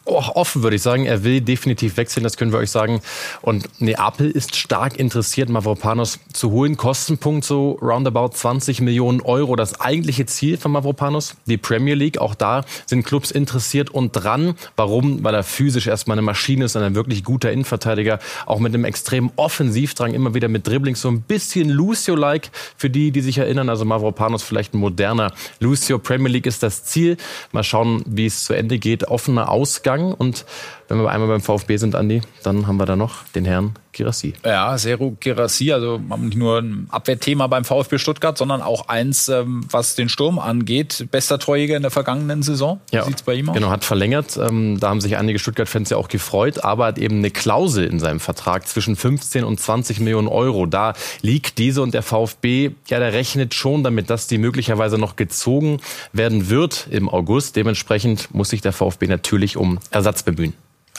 Oh, 0.04 0.22
offen 0.34 0.62
würde 0.62 0.76
ich 0.76 0.82
sagen. 0.82 1.06
Er 1.06 1.24
will 1.24 1.40
definitiv 1.40 1.96
wechseln, 1.96 2.22
das 2.22 2.36
können 2.36 2.52
wir 2.52 2.60
euch 2.60 2.70
sagen. 2.70 3.02
Und 3.42 3.68
Neapel 3.80 4.30
ist 4.30 4.54
stark 4.54 4.96
interessiert, 4.96 5.48
Mavropanos 5.48 6.20
zu 6.32 6.52
holen. 6.52 6.76
Kostenpunkt 6.76 7.44
so 7.44 7.72
roundabout 7.82 8.28
20 8.28 8.82
Millionen 8.82 9.20
Euro. 9.20 9.56
Das 9.56 9.80
eigentliche 9.80 10.24
Ziel 10.26 10.56
von 10.56 10.70
Mavropanos, 10.70 11.34
die 11.46 11.56
Premier 11.56 11.96
League. 11.96 12.18
Auch 12.18 12.36
da 12.36 12.64
sind 12.86 13.04
Clubs 13.04 13.32
interessiert 13.32 13.90
und 13.90 14.12
dran. 14.12 14.54
Warum? 14.76 15.24
Weil 15.24 15.34
er 15.34 15.42
physisch 15.42 15.88
erstmal 15.88 16.14
eine 16.14 16.22
Maschine 16.22 16.66
ist, 16.66 16.76
ein 16.76 16.94
wirklich 16.94 17.24
guter 17.24 17.50
Innenverteidiger, 17.50 18.20
auch 18.46 18.60
mit 18.60 18.72
einem 18.72 18.84
extrem 18.84 19.32
offensiven 19.34 19.79
Offensivdrang, 19.80 20.14
immer 20.14 20.34
wieder 20.34 20.48
mit 20.48 20.66
Dribblings, 20.66 21.00
so 21.00 21.08
ein 21.08 21.22
bisschen 21.22 21.68
Lucio-like 21.68 22.50
für 22.76 22.90
die, 22.90 23.10
die 23.10 23.20
sich 23.20 23.38
erinnern. 23.38 23.68
Also 23.68 23.84
Mavropanos 23.84 24.42
vielleicht 24.42 24.74
ein 24.74 24.78
moderner 24.78 25.32
Lucio. 25.58 25.98
Premier 25.98 26.28
League 26.28 26.46
ist 26.46 26.62
das 26.62 26.84
Ziel. 26.84 27.16
Mal 27.52 27.64
schauen, 27.64 28.02
wie 28.06 28.26
es 28.26 28.44
zu 28.44 28.52
Ende 28.52 28.78
geht. 28.78 29.08
Offener 29.08 29.48
Ausgang 29.48 30.12
und 30.12 30.44
wenn 30.90 30.98
wir 30.98 31.10
einmal 31.10 31.28
beim 31.28 31.40
VfB 31.40 31.76
sind, 31.76 31.94
Andi, 31.94 32.20
dann 32.42 32.66
haben 32.66 32.76
wir 32.76 32.84
da 32.84 32.96
noch 32.96 33.22
den 33.36 33.44
Herrn 33.44 33.74
Girassi. 33.92 34.34
Ja, 34.44 34.76
Seru 34.76 35.16
Girassi, 35.20 35.72
also 35.72 35.98
nicht 35.98 36.36
nur 36.36 36.58
ein 36.58 36.88
Abwehrthema 36.90 37.46
beim 37.46 37.64
VfB 37.64 37.98
Stuttgart, 37.98 38.36
sondern 38.36 38.60
auch 38.60 38.88
eins, 38.88 39.28
ähm, 39.28 39.64
was 39.70 39.94
den 39.94 40.08
Sturm 40.08 40.40
angeht. 40.40 41.06
Bester 41.12 41.38
Torjäger 41.38 41.76
in 41.76 41.82
der 41.82 41.92
vergangenen 41.92 42.42
Saison. 42.42 42.80
Wie 42.90 42.96
ja, 42.96 43.04
sieht's 43.04 43.22
bei 43.22 43.34
ihm 43.34 43.48
aus? 43.48 43.54
Genau, 43.54 43.70
hat 43.70 43.84
verlängert. 43.84 44.36
Ähm, 44.36 44.78
da 44.80 44.88
haben 44.88 45.00
sich 45.00 45.16
einige 45.16 45.38
Stuttgart-Fans 45.38 45.90
ja 45.90 45.96
auch 45.96 46.08
gefreut, 46.08 46.64
aber 46.64 46.86
hat 46.86 46.98
eben 46.98 47.18
eine 47.18 47.30
Klausel 47.30 47.86
in 47.86 48.00
seinem 48.00 48.18
Vertrag 48.18 48.66
zwischen 48.66 48.96
15 48.96 49.44
und 49.44 49.60
20 49.60 50.00
Millionen 50.00 50.28
Euro. 50.28 50.66
Da 50.66 50.94
liegt 51.22 51.58
diese 51.58 51.82
und 51.82 51.94
der 51.94 52.02
VfB, 52.02 52.72
ja, 52.88 52.98
der 52.98 53.12
rechnet 53.12 53.54
schon 53.54 53.84
damit, 53.84 54.10
dass 54.10 54.26
die 54.26 54.38
möglicherweise 54.38 54.98
noch 54.98 55.14
gezogen 55.14 55.78
werden 56.12 56.50
wird 56.50 56.88
im 56.90 57.08
August. 57.08 57.54
Dementsprechend 57.54 58.34
muss 58.34 58.50
sich 58.50 58.60
der 58.60 58.72
VfB 58.72 59.06
natürlich 59.06 59.56
um 59.56 59.78
Ersatz 59.92 60.24
bemühen. 60.24 60.52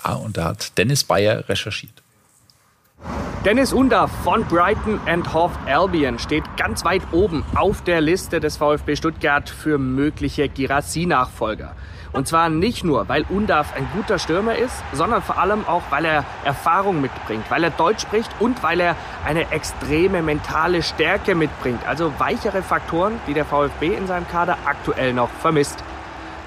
Ah, 0.04 0.14
und 0.14 0.38
da 0.38 0.46
hat 0.46 0.78
Dennis 0.78 1.04
Bayer 1.04 1.48
recherchiert. 1.48 2.02
Dennis 3.44 3.74
Under 3.74 4.08
von 4.08 4.46
Brighton 4.46 5.00
and 5.08 5.34
Hove 5.34 5.58
Albion 5.66 6.20
steht 6.20 6.44
ganz 6.58 6.86
weit 6.86 7.02
oben 7.12 7.44
auf 7.56 7.84
der 7.84 8.00
Liste 8.00 8.40
des 8.40 8.58
VfB 8.58 8.96
Stuttgart 8.96 9.50
für 9.50 9.80
mögliche 9.80 10.48
Girassi-Nachfolger. 10.48 11.76
Und 12.14 12.28
zwar 12.28 12.50
nicht 12.50 12.84
nur, 12.84 13.10
weil 13.10 13.26
Undav 13.30 13.74
ein 13.76 13.88
guter 13.96 14.20
Stürmer 14.20 14.56
ist, 14.56 14.76
sondern 14.94 15.24
vor 15.24 15.40
allem 15.40 15.66
auch, 15.66 15.82
weil 15.90 16.06
er 16.06 16.26
Erfahrung 16.44 17.02
mitbringt, 17.02 17.50
weil 17.50 17.64
er 17.64 17.72
Deutsch 17.72 18.02
spricht 18.02 18.30
und 18.40 18.62
weil 18.62 18.80
er 18.80 18.96
eine 19.26 19.50
extreme 19.52 20.22
mentale 20.22 20.84
Stärke 20.84 21.34
mitbringt. 21.34 21.80
Also 21.88 22.14
weichere 22.20 22.62
Faktoren, 22.62 23.20
die 23.28 23.34
der 23.34 23.46
VfB 23.46 23.96
in 23.96 24.08
seinem 24.08 24.28
Kader 24.28 24.58
aktuell 24.66 25.14
noch 25.14 25.30
vermisst. 25.30 25.84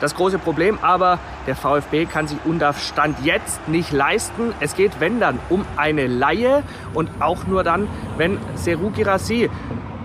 Das 0.05 0.15
große 0.15 0.39
Problem 0.39 0.79
aber, 0.83 1.19
der 1.47 1.57
VfB 1.57 2.05
kann 2.05 2.29
sich 2.29 2.37
Undav 2.45 2.79
Stand 2.79 3.25
jetzt 3.25 3.67
nicht 3.69 3.91
leisten. 3.91 4.53
Es 4.61 4.77
geht, 4.77 5.01
wenn 5.01 5.19
dann, 5.19 5.39
um 5.49 5.65
eine 5.79 6.09
Laie 6.09 6.63
und 6.93 7.09
auch 7.21 7.47
nur 7.47 7.65
dann, 7.65 7.89
wenn 8.19 8.39
Seru 8.55 8.91
Girassi, 8.91 9.49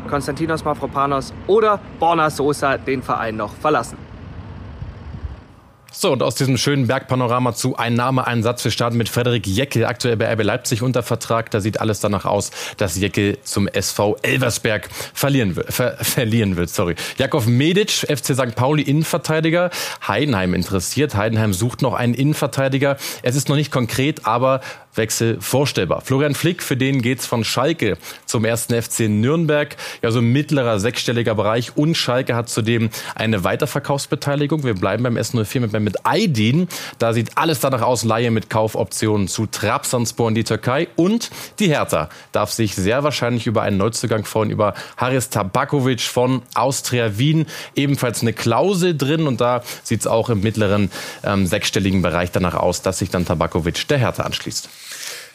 Konstantinos 0.10 0.64
Mavropanos 0.64 1.34
oder 1.48 1.82
Borna 2.00 2.30
Sosa 2.30 2.78
den 2.78 3.04
Verein 3.04 3.36
noch 3.36 3.52
verlassen. 3.56 4.09
So, 5.92 6.12
und 6.12 6.22
aus 6.22 6.36
diesem 6.36 6.58
schönen 6.58 6.88
Bergpanorama 6.88 7.54
zu 7.54 7.76
ein 7.76 7.96
Name, 7.96 8.28
ein 8.28 8.44
Satz. 8.44 8.64
Wir 8.64 8.72
starten 8.72 8.98
mit 8.98 9.10
Frederik 9.10 9.48
Jeckel, 9.48 9.86
aktuell 9.86 10.18
bei 10.18 10.32
RB 10.32 10.44
Leipzig 10.44 10.84
unter 10.84 11.02
Vertrag. 11.02 11.50
Da 11.50 11.62
sieht 11.62 11.82
alles 11.82 12.00
danach 12.00 12.26
aus, 12.26 12.52
dass 12.78 12.96
Jeckel 12.96 13.40
zum 13.44 13.68
SV 13.68 14.18
Elversberg 14.22 14.88
verlieren 15.14 15.56
wird, 15.56 15.74
ver 15.74 15.98
verlieren 16.02 16.58
wird. 16.58 16.70
Sorry. 16.70 16.96
Jakov 17.18 17.48
Medic, 17.48 17.90
FC 17.90 18.36
St. 18.36 18.56
Pauli 18.56 18.84
Innenverteidiger. 18.84 19.72
Heidenheim 20.08 20.54
interessiert. 20.54 21.16
Heidenheim 21.16 21.54
sucht 21.54 21.82
noch 21.82 21.96
einen 21.96 22.14
Innenverteidiger. 22.14 22.98
Es 23.24 23.36
ist 23.36 23.50
noch 23.50 23.56
nicht 23.56 23.72
konkret, 23.72 24.28
aber 24.28 24.62
Wechsel 25.00 25.38
vorstellbar. 25.42 26.02
Florian 26.02 26.36
Flick, 26.36 26.62
für 26.62 26.78
den 26.78 27.02
geht's 27.02 27.26
von 27.26 27.44
Schalke 27.44 27.98
zum 28.26 28.46
ersten 28.46 28.80
FC 28.80 29.10
Nürnberg. 29.10 29.76
Ja, 30.04 30.12
so 30.12 30.22
mittlerer 30.22 30.80
sechsstelliger 30.80 31.34
Bereich. 31.34 31.76
Und 31.76 31.96
Schalke 31.96 32.36
hat 32.36 32.50
zudem 32.50 32.90
eine 33.16 33.44
Weiterverkaufsbeteiligung. 33.44 34.64
Wir 34.64 34.76
bleiben 34.76 35.04
beim 35.04 35.18
S04 35.18 35.62
mit, 35.62 35.74
mit 35.80 36.06
Aydin. 36.06 36.68
Da 37.00 37.14
sieht 37.14 37.38
alles 37.38 37.60
danach 37.60 37.82
aus, 37.82 38.04
Laie 38.04 38.30
mit 38.30 38.50
Kaufoptionen 38.50 39.28
zu 39.28 39.48
Trabzonspor 39.48 40.30
in 40.30 40.36
die 40.36 40.44
Türkei. 40.44 40.88
Und 40.96 41.32
die 41.60 41.70
Hertha 41.70 42.10
darf 42.32 42.52
sich 42.52 42.76
sehr 42.76 43.04
wahrscheinlich 43.04 43.48
über 43.48 43.62
einen 43.64 43.78
Neuzugang 43.78 44.26
freuen, 44.26 44.52
über 44.52 44.74
Haris 44.98 45.30
Tabakovic 45.30 46.02
von 46.02 46.44
Austria 46.54 47.18
Wien. 47.18 47.46
Ebenfalls 47.76 48.22
eine 48.22 48.34
Klausel 48.34 48.96
drin. 48.96 49.28
Und 49.28 49.42
da 49.42 49.64
sieht's 49.84 50.06
auch 50.06 50.30
im 50.30 50.42
mittleren 50.42 50.92
ähm, 51.24 51.48
sechsstelligen 51.48 52.02
Bereich 52.02 52.32
danach 52.32 52.56
aus, 52.56 52.82
dass 52.82 53.00
sich 53.00 53.10
dann 53.10 53.26
Tabakovic 53.26 53.88
der 53.88 53.98
Hertha 53.98 54.24
anschließt. 54.24 54.70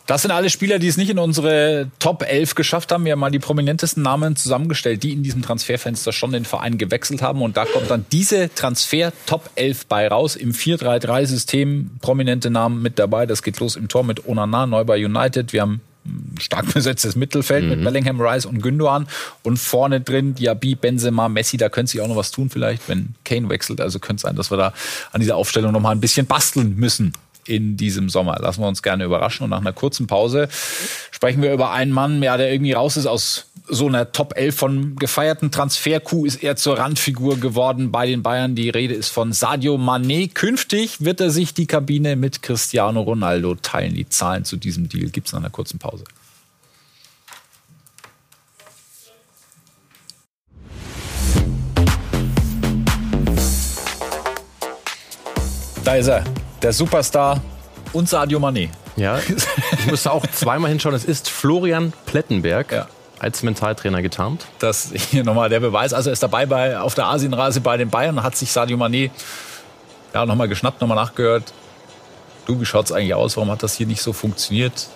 Das 0.06 0.20
sind 0.20 0.32
alle 0.32 0.50
Spieler, 0.50 0.78
die 0.78 0.88
es 0.88 0.98
nicht 0.98 1.08
in 1.08 1.18
unsere 1.18 1.90
Top 1.98 2.22
11 2.28 2.54
geschafft 2.56 2.92
haben. 2.92 3.06
Wir 3.06 3.12
haben 3.12 3.20
mal 3.20 3.30
die 3.30 3.38
prominentesten 3.38 4.02
Namen 4.02 4.36
zusammengestellt, 4.36 5.02
die 5.02 5.12
in 5.12 5.22
diesem 5.22 5.40
Transferfenster 5.40 6.12
schon 6.12 6.32
den 6.32 6.44
Verein 6.44 6.76
gewechselt 6.76 7.22
haben. 7.22 7.40
Und 7.40 7.56
da 7.56 7.64
kommt 7.64 7.90
dann 7.90 8.04
diese 8.12 8.52
Transfer 8.54 9.14
Top 9.24 9.48
11 9.54 9.86
bei 9.86 10.06
raus. 10.06 10.36
Im 10.36 10.52
4-3-3-System 10.52 11.92
prominente 12.02 12.50
Namen 12.50 12.82
mit 12.82 12.98
dabei. 12.98 13.24
Das 13.24 13.42
geht 13.42 13.58
los 13.60 13.76
im 13.76 13.88
Tor 13.88 14.04
mit 14.04 14.28
Onana, 14.28 14.66
neu 14.66 14.84
bei 14.84 15.02
United. 15.02 15.54
Wir 15.54 15.62
haben 15.62 15.80
stark 16.38 16.70
besetztes 16.74 17.16
Mittelfeld 17.16 17.64
mhm. 17.64 17.70
mit 17.70 17.84
Bellingham, 17.84 18.20
Rice 18.20 18.44
und 18.44 18.60
Gündogan 18.60 19.08
und 19.42 19.58
vorne 19.58 20.02
drin 20.02 20.34
Diaby, 20.34 20.74
Benzema, 20.74 21.30
Messi, 21.30 21.56
da 21.56 21.70
könnte 21.70 21.92
sich 21.92 22.02
auch 22.02 22.08
noch 22.08 22.16
was 22.16 22.30
tun 22.30 22.50
vielleicht, 22.50 22.90
wenn 22.90 23.14
Kane 23.24 23.48
wechselt. 23.48 23.80
Also 23.80 24.00
könnte 24.00 24.16
es 24.16 24.22
sein, 24.22 24.36
dass 24.36 24.50
wir 24.50 24.58
da 24.58 24.74
an 25.12 25.22
dieser 25.22 25.36
Aufstellung 25.36 25.72
noch 25.72 25.80
mal 25.80 25.92
ein 25.92 26.00
bisschen 26.00 26.26
basteln 26.26 26.76
müssen 26.76 27.14
in 27.46 27.76
diesem 27.76 28.08
Sommer. 28.08 28.36
Lassen 28.40 28.62
wir 28.62 28.68
uns 28.68 28.82
gerne 28.82 29.04
überraschen. 29.04 29.44
Und 29.44 29.50
nach 29.50 29.60
einer 29.60 29.72
kurzen 29.72 30.06
Pause 30.06 30.48
sprechen 31.10 31.42
wir 31.42 31.52
über 31.52 31.70
einen 31.70 31.92
Mann, 31.92 32.22
ja, 32.22 32.36
der 32.36 32.52
irgendwie 32.52 32.72
raus 32.72 32.96
ist 32.96 33.06
aus 33.06 33.46
so 33.66 33.86
einer 33.86 34.12
Top 34.12 34.36
11 34.36 34.54
von 34.54 34.96
gefeierten 34.96 35.50
Transfer-Coup 35.50 36.26
ist 36.26 36.42
er 36.42 36.56
zur 36.56 36.78
Randfigur 36.78 37.38
geworden 37.38 37.90
bei 37.90 38.06
den 38.06 38.22
Bayern. 38.22 38.54
Die 38.54 38.68
Rede 38.68 38.94
ist 38.94 39.08
von 39.08 39.32
Sadio 39.32 39.76
Mané. 39.76 40.32
Künftig 40.32 41.02
wird 41.02 41.20
er 41.20 41.30
sich 41.30 41.54
die 41.54 41.66
Kabine 41.66 42.16
mit 42.16 42.42
Cristiano 42.42 43.00
Ronaldo 43.00 43.54
teilen. 43.54 43.94
Die 43.94 44.08
Zahlen 44.08 44.44
zu 44.44 44.56
diesem 44.56 44.88
Deal 44.88 45.08
gibt 45.08 45.28
es 45.28 45.32
nach 45.32 45.40
einer 45.40 45.50
kurzen 45.50 45.78
Pause. 45.78 46.04
Da 55.84 55.96
ist 55.96 56.08
er, 56.08 56.24
der 56.64 56.72
Superstar 56.72 57.42
und 57.92 58.08
Sadio 58.08 58.38
Mané. 58.38 58.70
Ja, 58.96 59.18
ich 59.18 59.86
musste 59.86 60.10
auch 60.10 60.26
zweimal 60.28 60.70
hinschauen. 60.70 60.94
Es 60.94 61.04
ist 61.04 61.28
Florian 61.28 61.92
Plettenberg. 62.06 62.72
Ja 62.72 62.88
als 63.20 63.42
Mentaltrainer 63.42 64.02
getarnt. 64.02 64.44
Das 64.58 64.90
hier 65.10 65.24
nochmal 65.24 65.48
der 65.48 65.60
Beweis. 65.60 65.94
Also 65.94 66.10
er 66.10 66.12
ist 66.12 66.22
dabei 66.22 66.44
bei, 66.44 66.78
auf 66.78 66.94
der 66.94 67.06
Asienreise 67.06 67.62
bei 67.62 67.78
den 67.78 67.88
Bayern, 67.88 68.22
hat 68.22 68.36
sich 68.36 68.52
Sadio 68.52 68.76
Mané 68.76 69.10
ja, 70.12 70.26
nochmal 70.26 70.46
geschnappt, 70.46 70.80
nochmal 70.82 70.96
nachgehört. 70.96 71.54
Du, 72.44 72.60
wie 72.60 72.66
schaut 72.66 72.84
es 72.86 72.92
eigentlich 72.92 73.14
aus? 73.14 73.36
Warum 73.38 73.50
hat 73.50 73.62
das 73.62 73.74
hier 73.74 73.86
nicht 73.86 74.02
so 74.02 74.12
funktioniert? 74.12 74.88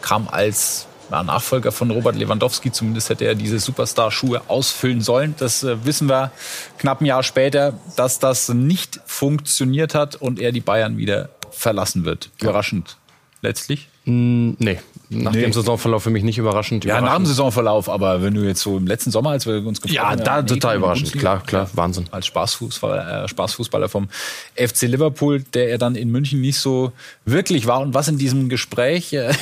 Kam 0.00 0.28
als 0.28 0.86
ja, 1.10 1.22
Nachfolger 1.22 1.72
von 1.72 1.90
Robert 1.90 2.16
Lewandowski, 2.16 2.72
zumindest 2.72 3.10
hätte 3.10 3.24
er 3.24 3.34
diese 3.34 3.58
Superstar-Schuhe 3.58 4.42
ausfüllen 4.48 5.00
sollen. 5.00 5.34
Das 5.38 5.62
äh, 5.62 5.84
wissen 5.84 6.08
wir 6.08 6.32
knapp 6.78 7.00
ein 7.00 7.06
Jahr 7.06 7.22
später, 7.22 7.74
dass 7.96 8.18
das 8.18 8.48
nicht 8.48 9.00
funktioniert 9.06 9.94
hat 9.94 10.16
und 10.16 10.38
er 10.40 10.52
die 10.52 10.60
Bayern 10.60 10.96
wieder 10.96 11.30
verlassen 11.50 12.04
wird. 12.04 12.30
Überraschend 12.40 12.96
letztlich. 13.40 13.88
Mm, 14.04 14.52
nee, 14.58 14.78
nach 15.08 15.32
nee. 15.32 15.42
dem 15.42 15.52
Saisonverlauf 15.52 16.02
für 16.02 16.10
mich 16.10 16.24
nicht 16.24 16.38
überraschend. 16.38 16.84
Ja, 16.84 16.98
überraschend. 16.98 17.10
nach 17.10 17.16
dem 17.16 17.26
Saisonverlauf, 17.26 17.88
aber 17.88 18.22
wenn 18.22 18.34
du 18.34 18.42
jetzt 18.42 18.60
so 18.60 18.76
im 18.76 18.86
letzten 18.86 19.10
Sommer, 19.10 19.30
als 19.30 19.46
wir 19.46 19.64
uns 19.66 19.80
gefragt 19.80 20.04
haben. 20.04 20.18
Ja, 20.18 20.24
da 20.24 20.42
nee, 20.42 20.48
total 20.48 20.76
überraschend, 20.76 21.12
klar, 21.12 21.42
klar, 21.44 21.70
Wahnsinn. 21.74 22.06
Als 22.10 22.26
Spaßfußballer, 22.26 23.24
äh, 23.24 23.28
Spaßfußballer 23.28 23.88
vom 23.88 24.08
FC 24.56 24.82
Liverpool, 24.82 25.42
der 25.54 25.70
er 25.70 25.78
dann 25.78 25.94
in 25.94 26.10
München 26.10 26.40
nicht 26.40 26.58
so 26.58 26.92
wirklich 27.24 27.66
war. 27.66 27.80
Und 27.80 27.94
was 27.94 28.08
in 28.08 28.18
diesem 28.18 28.48
Gespräch, 28.48 29.12
äh, 29.12 29.32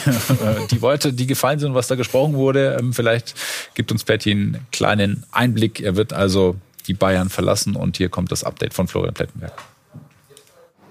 die 0.71 0.83
Worte, 0.83 1.13
die 1.13 1.27
gefallen 1.27 1.59
sind, 1.59 1.75
was 1.75 1.89
da 1.89 1.95
gesprochen 1.95 2.35
wurde, 2.35 2.77
ähm, 2.79 2.93
vielleicht 2.93 3.35
gibt 3.75 3.91
uns 3.91 4.05
Patty 4.05 4.33
einen 4.33 4.67
kleinen 4.71 5.25
Einblick. 5.33 5.81
Er 5.81 5.97
wird 5.97 6.13
also 6.13 6.57
die 6.87 6.95
Bayern 6.95 7.31
verlassen 7.31 7.77
und 7.77 7.97
hier 7.97 8.11
kommt 8.11 8.31
das 8.31 8.45
Update 8.45 8.75
von 8.75 8.89
Florian 8.89 9.15
Plettenberg. 9.15 9.55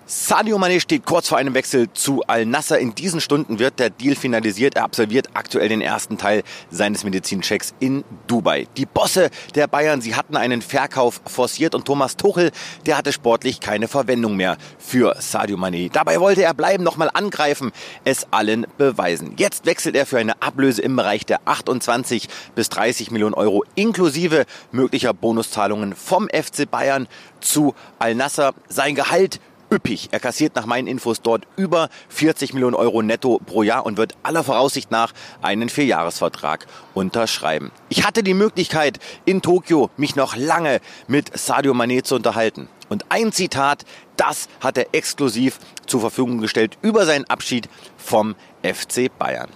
Sadio 0.05 0.57
Mane 0.57 0.81
steht 0.81 1.05
kurz 1.05 1.29
vor 1.29 1.37
einem 1.37 1.53
Wechsel 1.53 1.87
zu 1.93 2.23
Al-Nasser. 2.27 2.77
In 2.77 2.93
diesen 2.93 3.21
Stunden 3.21 3.59
wird 3.59 3.79
der 3.79 3.89
Deal 3.89 4.15
finalisiert. 4.15 4.75
Er 4.75 4.83
absolviert 4.83 5.29
aktuell 5.33 5.69
den 5.69 5.79
ersten 5.79 6.17
Teil 6.17 6.43
seines 6.69 7.05
Medizinchecks 7.05 7.73
in 7.79 8.03
Dubai. 8.27 8.67
Die 8.75 8.85
Bosse 8.85 9.29
der 9.55 9.67
Bayern, 9.67 10.01
sie 10.01 10.15
hatten 10.15 10.35
einen 10.35 10.61
Verkauf 10.61 11.21
forciert 11.25 11.73
und 11.73 11.85
Thomas 11.85 12.17
Tuchel, 12.17 12.51
der 12.85 12.97
hatte 12.97 13.13
sportlich 13.13 13.61
keine 13.61 13.87
Verwendung 13.87 14.35
mehr 14.35 14.57
für 14.77 15.15
Sadio 15.19 15.55
Mane. 15.55 15.89
Dabei 15.89 16.19
wollte 16.19 16.43
er 16.43 16.53
bleiben, 16.53 16.83
nochmal 16.83 17.09
angreifen, 17.13 17.71
es 18.03 18.27
allen 18.31 18.67
beweisen. 18.77 19.35
Jetzt 19.37 19.65
wechselt 19.65 19.95
er 19.95 20.05
für 20.05 20.17
eine 20.17 20.41
Ablöse 20.41 20.81
im 20.81 20.97
Bereich 20.97 21.25
der 21.25 21.39
28 21.45 22.27
bis 22.55 22.67
30 22.67 23.11
Millionen 23.11 23.35
Euro 23.35 23.63
inklusive 23.75 24.45
möglicher 24.73 25.13
Bonuszahlungen 25.13 25.95
vom 25.95 26.27
FC 26.27 26.69
Bayern 26.69 27.07
zu 27.39 27.73
Al-Nasser. 27.99 28.53
Sein 28.67 28.95
Gehalt 28.95 29.39
üppig. 29.73 30.09
Er 30.11 30.19
kassiert 30.19 30.55
nach 30.55 30.65
meinen 30.65 30.87
Infos 30.87 31.21
dort 31.21 31.47
über 31.57 31.89
40 32.09 32.53
Millionen 32.53 32.75
Euro 32.75 33.01
netto 33.01 33.41
pro 33.45 33.63
Jahr 33.63 33.85
und 33.85 33.97
wird 33.97 34.15
aller 34.23 34.43
Voraussicht 34.43 34.91
nach 34.91 35.13
einen 35.41 35.67
Vierjahresvertrag 35.67 36.67
unterschreiben. 36.93 37.71
Ich 37.89 38.05
hatte 38.05 38.23
die 38.23 38.35
Möglichkeit, 38.35 38.99
in 39.25 39.41
Tokio 39.41 39.89
mich 39.97 40.15
noch 40.15 40.35
lange 40.35 40.79
mit 41.07 41.37
Sadio 41.37 41.73
Mané 41.73 42.03
zu 42.03 42.15
unterhalten. 42.15 42.69
Und 42.89 43.05
ein 43.09 43.31
Zitat, 43.31 43.85
das 44.15 44.47
hat 44.61 44.77
er 44.77 44.93
exklusiv 44.93 45.57
zur 45.87 46.01
Verfügung 46.01 46.39
gestellt 46.39 46.77
über 46.81 47.05
seinen 47.05 47.25
Abschied 47.25 47.67
vom 47.97 48.35
FC 48.61 49.09
Bayern. 49.17 49.49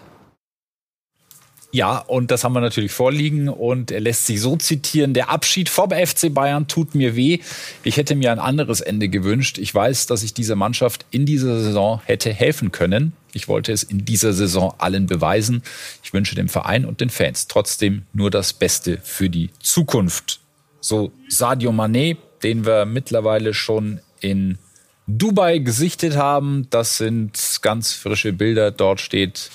Ja, 1.72 1.98
und 1.98 2.32
das 2.32 2.44
haben 2.44 2.54
wir 2.54 2.62
natürlich 2.62 2.94
vorliegen 2.94 3.50
und 3.50 3.92
er 3.92 4.00
lässt 4.00 4.26
sich 4.26 4.40
so 4.40 4.56
zitieren, 4.56 5.14
der 5.14 5.30
Abschied 5.30 5.68
vom 5.68 5.92
FC 5.92 6.34
Bayern 6.34 6.68
tut 6.68 6.96
mir 6.96 7.16
weh. 7.16 7.40
Ich 7.84 7.98
hätte 7.98 8.16
mir 8.16 8.32
ein 8.32 8.40
anderes 8.40 8.80
Ende 8.80 9.10
gewünscht. 9.10 9.58
Ich 9.58 9.76
weiß, 9.76 10.08
dass 10.08 10.24
ich 10.24 10.34
dieser 10.34 10.56
Mannschaft 10.56 11.06
in 11.12 11.26
dieser 11.26 11.60
Saison 11.60 12.02
hätte 12.06 12.32
helfen 12.32 12.72
können. 12.72 13.14
Ich 13.34 13.50
wollte 13.50 13.74
es 13.74 13.84
in 13.84 14.06
dieser 14.06 14.32
Saison 14.32 14.74
allen 14.78 15.08
beweisen. 15.08 15.62
Ich 16.04 16.14
wünsche 16.14 16.36
dem 16.36 16.48
Verein 16.48 16.86
und 16.86 17.02
den 17.02 17.10
Fans 17.10 17.48
trotzdem 17.48 18.04
nur 18.14 18.32
das 18.32 18.54
Beste 18.54 19.00
für 19.04 19.30
die 19.30 19.50
Zukunft. 19.60 20.40
So 20.80 21.12
Sadio 21.28 21.72
Mané, 21.72 22.16
den 22.44 22.66
wir 22.66 22.86
mittlerweile 22.86 23.54
schon 23.54 24.00
in 24.22 24.58
Dubai 25.06 25.60
gesichtet 25.60 26.16
haben. 26.16 26.68
Das 26.70 26.98
sind 26.98 27.60
ganz 27.62 27.94
frische 27.94 28.34
Bilder. 28.34 28.72
Dort 28.72 29.02
steht 29.02 29.50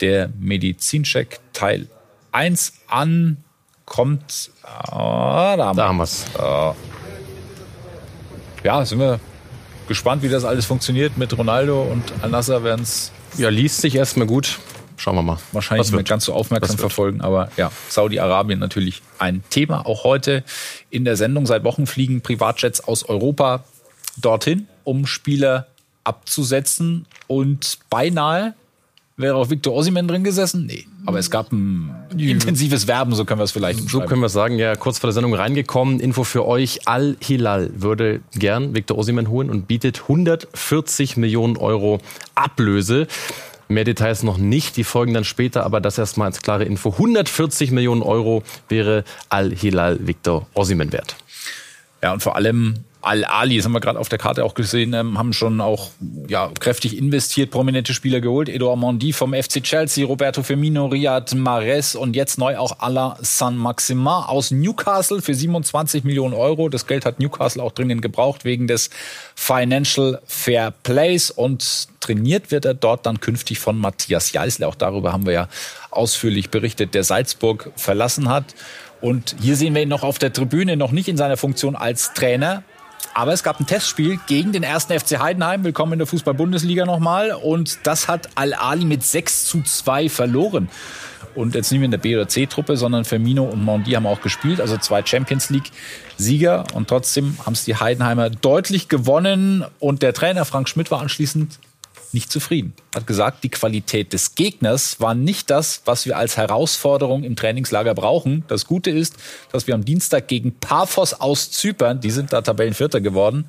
der 0.00 0.30
Medizincheck 0.38 1.40
Teil 1.52 1.88
1 2.32 2.72
an. 2.88 3.38
Kommt. 3.84 4.50
Ah, 4.62 5.56
da 5.56 5.66
haben, 5.66 5.98
wir 5.98 6.02
es. 6.02 6.24
Äh, 6.36 6.72
ja, 8.64 8.84
sind 8.84 8.98
wir 8.98 9.20
gespannt, 9.86 10.24
wie 10.24 10.28
das 10.28 10.44
alles 10.44 10.66
funktioniert 10.66 11.16
mit 11.16 11.38
Ronaldo 11.38 11.82
und 11.82 12.02
Al-Nasser 12.20 12.64
werden 12.64 12.82
es. 12.82 13.12
Ja, 13.38 13.48
liest 13.48 13.80
sich 13.80 13.94
erstmal 13.94 14.26
gut. 14.26 14.58
Schauen 14.96 15.14
wir 15.14 15.22
mal. 15.22 15.38
Wahrscheinlich 15.52 15.92
nicht 15.92 16.08
ganz 16.08 16.24
so 16.24 16.32
aufmerksam 16.32 16.78
verfolgen, 16.78 17.20
aber 17.20 17.50
ja, 17.56 17.70
Saudi-Arabien 17.88 18.58
natürlich 18.58 19.02
ein 19.18 19.44
Thema. 19.50 19.86
Auch 19.86 20.04
heute 20.04 20.42
in 20.90 21.04
der 21.04 21.16
Sendung 21.16 21.46
seit 21.46 21.64
Wochen 21.64 21.86
fliegen 21.86 22.22
Privatjets 22.22 22.80
aus 22.80 23.04
Europa 23.04 23.64
dorthin, 24.16 24.66
um 24.84 25.06
Spieler 25.06 25.66
abzusetzen 26.02 27.06
und 27.26 27.78
beinahe 27.90 28.54
Wäre 29.18 29.36
auch 29.36 29.48
Victor 29.48 29.72
Ossiman 29.72 30.06
drin 30.06 30.24
gesessen? 30.24 30.66
Nee. 30.66 30.84
Aber 31.06 31.18
es 31.18 31.30
gab 31.30 31.50
ein 31.50 31.90
intensives 32.18 32.86
Werben, 32.86 33.14
so 33.14 33.24
können 33.24 33.40
wir 33.40 33.44
es 33.44 33.52
vielleicht 33.52 33.88
So 33.88 34.00
können 34.00 34.20
wir 34.20 34.26
es 34.26 34.34
sagen, 34.34 34.58
ja, 34.58 34.76
kurz 34.76 34.98
vor 34.98 35.08
der 35.08 35.14
Sendung 35.14 35.32
reingekommen. 35.32 36.00
Info 36.00 36.22
für 36.22 36.46
euch. 36.46 36.86
Al-Hilal 36.86 37.70
würde 37.74 38.20
gern 38.32 38.74
Victor 38.74 38.98
Ossiman 38.98 39.30
holen 39.30 39.48
und 39.48 39.66
bietet 39.66 40.02
140 40.02 41.16
Millionen 41.16 41.56
Euro 41.56 42.00
Ablöse. 42.34 43.06
Mehr 43.68 43.84
Details 43.84 44.22
noch 44.22 44.36
nicht, 44.36 44.76
die 44.76 44.84
folgen 44.84 45.14
dann 45.14 45.24
später, 45.24 45.64
aber 45.64 45.80
das 45.80 45.96
erstmal 45.96 46.26
als 46.26 46.42
klare 46.42 46.64
Info. 46.64 46.90
140 46.90 47.70
Millionen 47.70 48.02
Euro 48.02 48.42
wäre 48.68 49.02
Al-Hilal 49.30 50.06
Victor 50.06 50.46
Ossiman 50.52 50.92
wert. 50.92 51.16
Ja, 52.02 52.12
und 52.12 52.22
vor 52.22 52.36
allem 52.36 52.84
Al-Ali, 53.06 53.56
das 53.56 53.64
haben 53.64 53.72
wir 53.72 53.80
gerade 53.80 54.00
auf 54.00 54.08
der 54.08 54.18
Karte 54.18 54.44
auch 54.44 54.54
gesehen, 54.54 54.92
ähm, 54.92 55.16
haben 55.16 55.32
schon 55.32 55.60
auch 55.60 55.90
ja, 56.28 56.50
kräftig 56.58 56.98
investiert, 56.98 57.50
prominente 57.50 57.94
Spieler 57.94 58.20
geholt. 58.20 58.48
Edouard 58.48 58.78
Mondi 58.78 59.12
vom 59.12 59.32
FC 59.32 59.62
Chelsea, 59.62 60.04
Roberto 60.04 60.42
Firmino, 60.42 60.86
Riyad 60.86 61.34
Mahrez 61.34 61.94
und 61.94 62.16
jetzt 62.16 62.36
neu 62.38 62.58
auch 62.58 62.80
Alain 62.80 63.12
Saint-Maximin 63.20 64.06
aus 64.06 64.50
Newcastle 64.50 65.22
für 65.22 65.34
27 65.34 66.02
Millionen 66.04 66.34
Euro. 66.34 66.68
Das 66.68 66.86
Geld 66.86 67.06
hat 67.06 67.20
Newcastle 67.20 67.62
auch 67.62 67.72
dringend 67.72 68.02
gebraucht 68.02 68.44
wegen 68.44 68.66
des 68.66 68.90
Financial 69.34 70.20
Fair 70.26 70.72
Plays 70.82 71.30
und 71.30 71.88
trainiert 72.00 72.50
wird 72.50 72.64
er 72.64 72.74
dort 72.74 73.06
dann 73.06 73.20
künftig 73.20 73.60
von 73.60 73.78
Matthias 73.78 74.32
Jeißle. 74.32 74.66
Auch 74.66 74.74
darüber 74.74 75.12
haben 75.12 75.26
wir 75.26 75.32
ja 75.32 75.48
ausführlich 75.90 76.50
berichtet, 76.50 76.94
der 76.94 77.04
Salzburg 77.04 77.70
verlassen 77.76 78.28
hat. 78.28 78.54
Und 79.00 79.36
hier 79.40 79.56
sehen 79.56 79.74
wir 79.74 79.82
ihn 79.82 79.88
noch 79.88 80.02
auf 80.02 80.18
der 80.18 80.32
Tribüne, 80.32 80.76
noch 80.76 80.90
nicht 80.90 81.08
in 81.08 81.16
seiner 81.16 81.36
Funktion 81.36 81.76
als 81.76 82.14
Trainer, 82.14 82.64
aber 83.16 83.32
es 83.32 83.42
gab 83.42 83.58
ein 83.58 83.66
Testspiel 83.66 84.20
gegen 84.26 84.52
den 84.52 84.62
ersten 84.62 84.92
FC 84.92 85.18
Heidenheim. 85.18 85.64
Willkommen 85.64 85.94
in 85.94 86.00
der 86.00 86.06
Fußball-Bundesliga 86.06 86.84
nochmal. 86.84 87.32
Und 87.32 87.78
das 87.84 88.08
hat 88.08 88.28
Al-Ali 88.34 88.84
mit 88.84 89.02
6 89.02 89.46
zu 89.46 89.62
2 89.62 90.10
verloren. 90.10 90.68
Und 91.34 91.54
jetzt 91.54 91.70
nicht 91.70 91.80
mehr 91.80 91.86
in 91.86 91.92
der 91.92 91.98
B- 91.98 92.14
oder 92.14 92.28
C-Truppe, 92.28 92.76
sondern 92.76 93.06
Firmino 93.06 93.44
und 93.44 93.64
Mondi 93.64 93.92
haben 93.92 94.06
auch 94.06 94.20
gespielt. 94.20 94.60
Also 94.60 94.76
zwei 94.76 95.02
Champions 95.02 95.48
League-Sieger. 95.48 96.64
Und 96.74 96.88
trotzdem 96.88 97.38
haben 97.46 97.54
es 97.54 97.64
die 97.64 97.76
Heidenheimer 97.76 98.28
deutlich 98.28 98.88
gewonnen. 98.88 99.64
Und 99.78 100.02
der 100.02 100.12
Trainer 100.12 100.44
Frank 100.44 100.68
Schmidt 100.68 100.90
war 100.90 101.00
anschließend 101.00 101.58
nicht 102.12 102.30
zufrieden. 102.30 102.74
Hat 102.94 103.06
gesagt, 103.06 103.44
die 103.44 103.48
Qualität 103.48 104.12
des 104.12 104.34
Gegners 104.34 105.00
war 105.00 105.14
nicht 105.14 105.50
das, 105.50 105.82
was 105.84 106.06
wir 106.06 106.16
als 106.16 106.36
Herausforderung 106.36 107.24
im 107.24 107.36
Trainingslager 107.36 107.94
brauchen. 107.94 108.44
Das 108.48 108.66
Gute 108.66 108.90
ist, 108.90 109.16
dass 109.52 109.66
wir 109.66 109.74
am 109.74 109.84
Dienstag 109.84 110.28
gegen 110.28 110.52
Paphos 110.58 111.14
aus 111.14 111.50
Zypern, 111.50 112.00
die 112.00 112.10
sind 112.10 112.32
da 112.32 112.42
Tabellenvierter 112.42 113.00
geworden, 113.00 113.46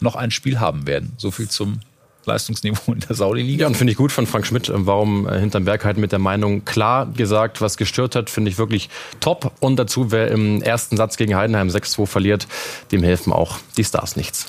noch 0.00 0.16
ein 0.16 0.30
Spiel 0.30 0.60
haben 0.60 0.86
werden. 0.86 1.12
So 1.16 1.30
viel 1.30 1.48
zum 1.48 1.80
Leistungsniveau 2.26 2.92
in 2.92 3.00
der 3.00 3.14
Saudi-Liga. 3.14 3.62
Ja, 3.62 3.66
und 3.68 3.76
finde 3.76 3.92
ich 3.92 3.96
gut 3.96 4.12
von 4.12 4.26
Frank 4.26 4.46
Schmidt, 4.46 4.70
warum 4.72 5.28
äh, 5.28 5.38
hinterm 5.38 5.64
Berg 5.64 5.84
halt 5.84 5.96
mit 5.96 6.12
der 6.12 6.18
Meinung 6.18 6.64
klar 6.64 7.06
gesagt, 7.06 7.60
was 7.60 7.76
gestört 7.76 8.14
hat, 8.16 8.30
finde 8.30 8.50
ich 8.50 8.58
wirklich 8.58 8.90
top. 9.20 9.52
Und 9.60 9.76
dazu, 9.76 10.10
wer 10.10 10.30
im 10.30 10.60
ersten 10.62 10.96
Satz 10.96 11.16
gegen 11.16 11.36
Heidenheim 11.36 11.68
6-2 11.68 12.06
verliert, 12.06 12.46
dem 12.92 13.02
helfen 13.02 13.32
auch 13.32 13.58
die 13.76 13.84
Stars 13.84 14.16
nichts. 14.16 14.46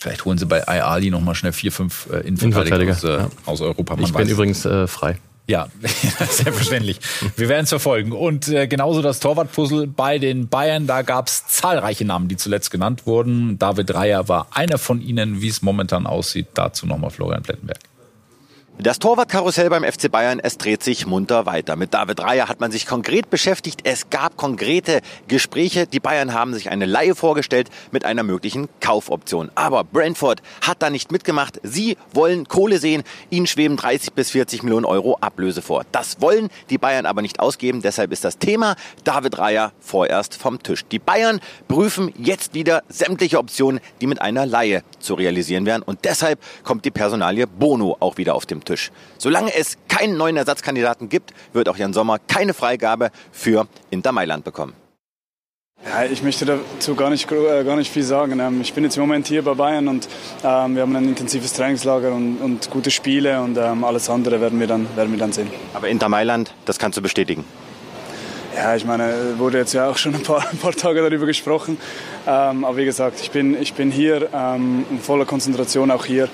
Vielleicht 0.00 0.24
holen 0.24 0.38
sie 0.38 0.46
bei 0.46 0.66
Ali 0.66 1.10
noch 1.10 1.20
mal 1.20 1.34
schnell 1.34 1.52
vier, 1.52 1.72
fünf 1.72 2.08
äh, 2.12 2.20
Innenverteidiger 2.20 2.92
aus, 2.92 3.04
äh, 3.04 3.16
ja. 3.16 3.28
aus, 3.46 3.60
Europa. 3.60 3.96
Man 3.96 4.04
ich 4.04 4.12
bin 4.12 4.28
übrigens 4.28 4.64
äh, 4.64 4.86
frei. 4.86 5.18
Ja, 5.48 5.68
selbstverständlich. 5.80 6.98
Wir 7.36 7.48
werden 7.48 7.64
es 7.64 7.68
verfolgen. 7.68 8.12
Und 8.12 8.48
äh, 8.48 8.66
genauso 8.66 9.00
das 9.00 9.20
Torwartpuzzle 9.20 9.86
bei 9.86 10.18
den 10.18 10.48
Bayern. 10.48 10.86
Da 10.86 11.02
gab 11.02 11.28
es 11.28 11.46
zahlreiche 11.46 12.04
Namen, 12.04 12.28
die 12.28 12.36
zuletzt 12.36 12.70
genannt 12.70 13.06
wurden. 13.06 13.56
David 13.58 13.94
Reier 13.94 14.28
war 14.28 14.48
einer 14.50 14.78
von 14.78 15.00
ihnen. 15.00 15.40
Wie 15.40 15.48
es 15.48 15.62
momentan 15.62 16.06
aussieht, 16.06 16.48
dazu 16.54 16.86
nochmal 16.86 17.10
Florian 17.10 17.42
Plettenberg. 17.42 17.78
Das 18.78 18.98
Torwartkarussell 18.98 19.70
beim 19.70 19.84
FC 19.84 20.10
Bayern, 20.10 20.38
es 20.38 20.58
dreht 20.58 20.82
sich 20.82 21.06
munter 21.06 21.46
weiter. 21.46 21.76
Mit 21.76 21.94
David 21.94 22.20
Reier 22.20 22.46
hat 22.46 22.60
man 22.60 22.70
sich 22.70 22.86
konkret 22.86 23.30
beschäftigt. 23.30 23.80
Es 23.84 24.10
gab 24.10 24.36
konkrete 24.36 25.00
Gespräche. 25.28 25.86
Die 25.86 25.98
Bayern 25.98 26.34
haben 26.34 26.52
sich 26.52 26.68
eine 26.68 26.84
Laie 26.84 27.14
vorgestellt 27.14 27.70
mit 27.90 28.04
einer 28.04 28.22
möglichen 28.22 28.68
Kaufoption. 28.80 29.50
Aber 29.54 29.82
Brentford 29.82 30.42
hat 30.60 30.82
da 30.82 30.90
nicht 30.90 31.10
mitgemacht. 31.10 31.58
Sie 31.62 31.96
wollen 32.12 32.48
Kohle 32.48 32.78
sehen. 32.78 33.02
Ihnen 33.30 33.46
schweben 33.46 33.78
30 33.78 34.12
bis 34.12 34.32
40 34.32 34.62
Millionen 34.62 34.84
Euro 34.84 35.16
Ablöse 35.22 35.62
vor. 35.62 35.84
Das 35.90 36.20
wollen 36.20 36.50
die 36.68 36.76
Bayern 36.76 37.06
aber 37.06 37.22
nicht 37.22 37.40
ausgeben. 37.40 37.80
Deshalb 37.80 38.12
ist 38.12 38.24
das 38.24 38.36
Thema 38.36 38.76
David 39.04 39.38
Reier 39.38 39.72
vorerst 39.80 40.34
vom 40.34 40.62
Tisch. 40.62 40.84
Die 40.92 40.98
Bayern 40.98 41.40
prüfen 41.66 42.12
jetzt 42.18 42.52
wieder 42.52 42.82
sämtliche 42.90 43.38
Optionen, 43.38 43.80
die 44.02 44.06
mit 44.06 44.20
einer 44.20 44.44
Laie 44.44 44.82
zu 44.98 45.14
realisieren 45.14 45.64
wären. 45.64 45.80
Und 45.80 46.04
deshalb 46.04 46.38
kommt 46.62 46.84
die 46.84 46.90
Personalie 46.90 47.46
Bono 47.46 47.96
auch 48.00 48.18
wieder 48.18 48.34
auf 48.34 48.44
dem 48.44 48.65
Tisch. 48.66 48.90
Solange 49.16 49.54
es 49.54 49.78
keinen 49.88 50.18
neuen 50.18 50.36
Ersatzkandidaten 50.36 51.08
gibt, 51.08 51.32
wird 51.54 51.70
auch 51.70 51.78
Jan 51.78 51.94
Sommer 51.94 52.18
keine 52.18 52.52
Freigabe 52.52 53.10
für 53.32 53.66
Inter 53.90 54.12
Mailand 54.12 54.44
bekommen. 54.44 54.74
Ja, 55.84 56.04
ich 56.04 56.22
möchte 56.22 56.46
dazu 56.46 56.94
gar 56.94 57.10
nicht, 57.10 57.30
äh, 57.30 57.62
gar 57.62 57.76
nicht 57.76 57.92
viel 57.92 58.02
sagen. 58.02 58.40
Ähm, 58.40 58.60
ich 58.60 58.72
bin 58.72 58.82
jetzt 58.82 58.96
im 58.96 59.02
Moment 59.02 59.28
hier 59.28 59.42
bei 59.42 59.54
Bayern 59.54 59.88
und 59.88 60.08
ähm, 60.42 60.74
wir 60.74 60.82
haben 60.82 60.96
ein 60.96 61.08
intensives 61.08 61.52
Trainingslager 61.52 62.12
und, 62.12 62.38
und 62.38 62.70
gute 62.70 62.90
Spiele 62.90 63.40
und 63.40 63.56
ähm, 63.56 63.84
alles 63.84 64.10
andere 64.10 64.40
werden 64.40 64.58
wir, 64.58 64.66
dann, 64.66 64.88
werden 64.96 65.12
wir 65.12 65.18
dann 65.18 65.32
sehen. 65.32 65.50
Aber 65.74 65.88
Inter 65.88 66.08
Mailand, 66.08 66.52
das 66.64 66.78
kannst 66.78 66.98
du 66.98 67.02
bestätigen? 67.02 67.44
Ja, 68.56 68.74
ich 68.74 68.86
meine, 68.86 69.38
wurde 69.38 69.58
jetzt 69.58 69.74
ja 69.74 69.86
auch 69.86 69.98
schon 69.98 70.14
ein 70.14 70.22
paar, 70.22 70.48
ein 70.50 70.56
paar 70.56 70.72
Tage 70.72 71.02
darüber 71.02 71.26
gesprochen. 71.26 71.76
Ähm, 72.26 72.64
aber 72.64 72.78
wie 72.78 72.86
gesagt, 72.86 73.20
ich 73.20 73.30
bin, 73.30 73.60
ich 73.60 73.74
bin 73.74 73.90
hier 73.90 74.30
ähm, 74.32 74.86
in 74.90 74.98
voller 74.98 75.26
Konzentration 75.26 75.90
auch 75.90 76.06
hier. 76.06 76.30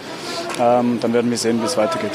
Ähm, 0.61 0.99
dann 1.01 1.13
werden 1.13 1.31
wir 1.33 1.39
sehen, 1.39 1.61
wie 1.61 1.67
es 1.67 1.77
weitergeht. 1.77 2.13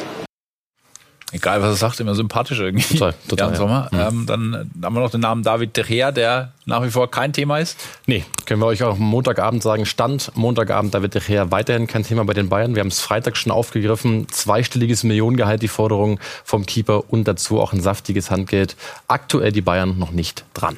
Egal, 1.34 1.62
was 1.62 1.70
er 1.70 1.76
sagt, 1.76 2.00
immer 2.00 2.16
sympathisch 2.16 2.60
irgendwie. 2.60 2.98
Total, 2.98 3.14
total. 3.28 3.50
Ja, 3.52 3.56
Sommer. 3.56 3.90
Ja. 3.92 4.08
Ähm, 4.08 4.26
dann 4.26 4.72
haben 4.82 4.94
wir 4.96 5.02
noch 5.02 5.12
den 5.12 5.20
Namen 5.20 5.44
David 5.44 5.76
De 5.76 5.84
Gea, 5.84 6.12
der 6.12 6.54
nach 6.66 6.82
wie 6.84 6.90
vor 6.90 7.12
kein 7.12 7.34
Thema 7.34 7.58
ist. 7.58 7.78
Nee, 8.06 8.24
können 8.46 8.62
wir 8.62 8.68
euch 8.68 8.82
auch 8.84 8.98
Montagabend 8.98 9.62
sagen. 9.62 9.86
Stand 9.86 10.32
Montagabend 10.36 10.94
David 10.94 11.16
De 11.16 11.22
Gea 11.22 11.52
weiterhin 11.52 11.86
kein 11.86 12.04
Thema 12.04 12.24
bei 12.24 12.34
den 12.34 12.48
Bayern. 12.48 12.76
Wir 12.76 12.80
haben 12.80 12.88
es 12.88 13.02
Freitag 13.02 13.36
schon 13.36 13.52
aufgegriffen. 13.52 14.30
Zweistelliges 14.30 15.04
Millionengehalt, 15.04 15.62
die 15.62 15.68
Forderung 15.68 16.18
vom 16.46 16.66
Keeper 16.66 17.12
und 17.12 17.28
dazu 17.28 17.60
auch 17.60 17.74
ein 17.74 17.82
saftiges 17.82 18.32
Handgeld. 18.32 18.78
Aktuell 19.10 19.52
die 19.52 19.62
Bayern 19.62 20.00
noch 20.00 20.12
nicht 20.12 20.46
dran. 20.54 20.78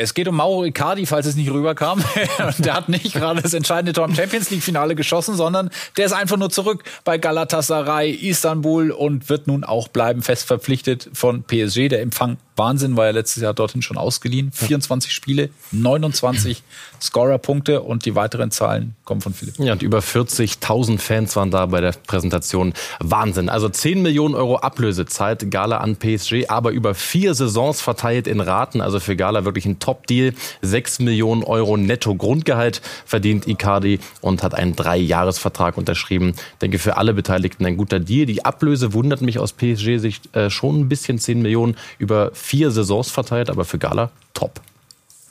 Es 0.00 0.14
geht 0.14 0.26
um 0.28 0.36
Mauro 0.36 0.64
Icardi, 0.64 1.04
falls 1.04 1.26
es 1.26 1.36
nicht 1.36 1.50
rüberkam. 1.50 2.02
der 2.58 2.74
hat 2.74 2.88
nicht 2.88 3.12
gerade 3.12 3.42
das 3.42 3.52
entscheidende 3.52 3.92
Tor 3.92 4.06
im 4.06 4.14
Champions 4.14 4.50
League 4.50 4.62
Finale 4.62 4.94
geschossen, 4.94 5.36
sondern 5.36 5.70
der 5.98 6.06
ist 6.06 6.12
einfach 6.12 6.38
nur 6.38 6.48
zurück 6.48 6.84
bei 7.04 7.18
Galatasaray 7.18 8.10
Istanbul 8.10 8.92
und 8.92 9.28
wird 9.28 9.46
nun 9.46 9.62
auch 9.62 9.88
bleiben, 9.88 10.22
fest 10.22 10.46
verpflichtet 10.46 11.10
von 11.12 11.42
PSG. 11.42 11.88
Der 11.88 12.00
Empfang 12.00 12.38
Wahnsinn, 12.60 12.96
war 12.98 13.06
ja 13.06 13.12
letztes 13.12 13.42
Jahr 13.42 13.54
dorthin 13.54 13.80
schon 13.80 13.96
ausgeliehen. 13.96 14.52
24 14.52 15.12
Spiele, 15.12 15.48
29 15.72 16.62
Scorer-Punkte 17.00 17.80
und 17.80 18.04
die 18.04 18.14
weiteren 18.14 18.50
Zahlen 18.50 18.94
kommen 19.04 19.22
von 19.22 19.32
Philipp. 19.32 19.58
Ja, 19.58 19.72
und 19.72 19.82
über 19.82 20.00
40.000 20.00 20.98
Fans 20.98 21.34
waren 21.36 21.50
da 21.50 21.64
bei 21.64 21.80
der 21.80 21.92
Präsentation. 22.06 22.74
Wahnsinn. 23.00 23.48
Also 23.48 23.70
10 23.70 24.02
Millionen 24.02 24.34
Euro 24.34 24.58
Ablösezeit, 24.58 25.50
Gala 25.50 25.78
an 25.78 25.96
PSG, 25.96 26.48
aber 26.48 26.70
über 26.72 26.94
vier 26.94 27.34
Saisons 27.34 27.80
verteilt 27.80 28.26
in 28.26 28.40
Raten. 28.40 28.82
Also 28.82 29.00
für 29.00 29.16
Gala 29.16 29.46
wirklich 29.46 29.64
ein 29.64 29.78
Top-Deal. 29.90 30.34
6 30.62 31.00
Millionen 31.00 31.42
Euro 31.42 31.76
netto 31.76 32.14
Grundgehalt 32.14 32.80
verdient 33.04 33.48
Icardi 33.48 33.98
und 34.20 34.44
hat 34.44 34.54
einen 34.54 34.76
Drei-Jahres-Vertrag 34.76 35.76
unterschrieben. 35.76 36.34
Ich 36.36 36.58
denke, 36.62 36.78
für 36.78 36.96
alle 36.96 37.12
Beteiligten 37.12 37.66
ein 37.66 37.76
guter 37.76 37.98
Deal. 37.98 38.26
Die 38.26 38.44
Ablöse 38.44 38.92
wundert 38.92 39.20
mich 39.20 39.40
aus 39.40 39.52
PSG-Sicht 39.52 40.34
äh, 40.36 40.48
schon 40.48 40.80
ein 40.80 40.88
bisschen. 40.88 41.18
10 41.18 41.42
Millionen 41.42 41.76
über 41.98 42.30
vier 42.34 42.70
Saisons 42.70 43.10
verteilt, 43.10 43.50
aber 43.50 43.64
für 43.64 43.78
Gala 43.78 44.10
top. 44.32 44.60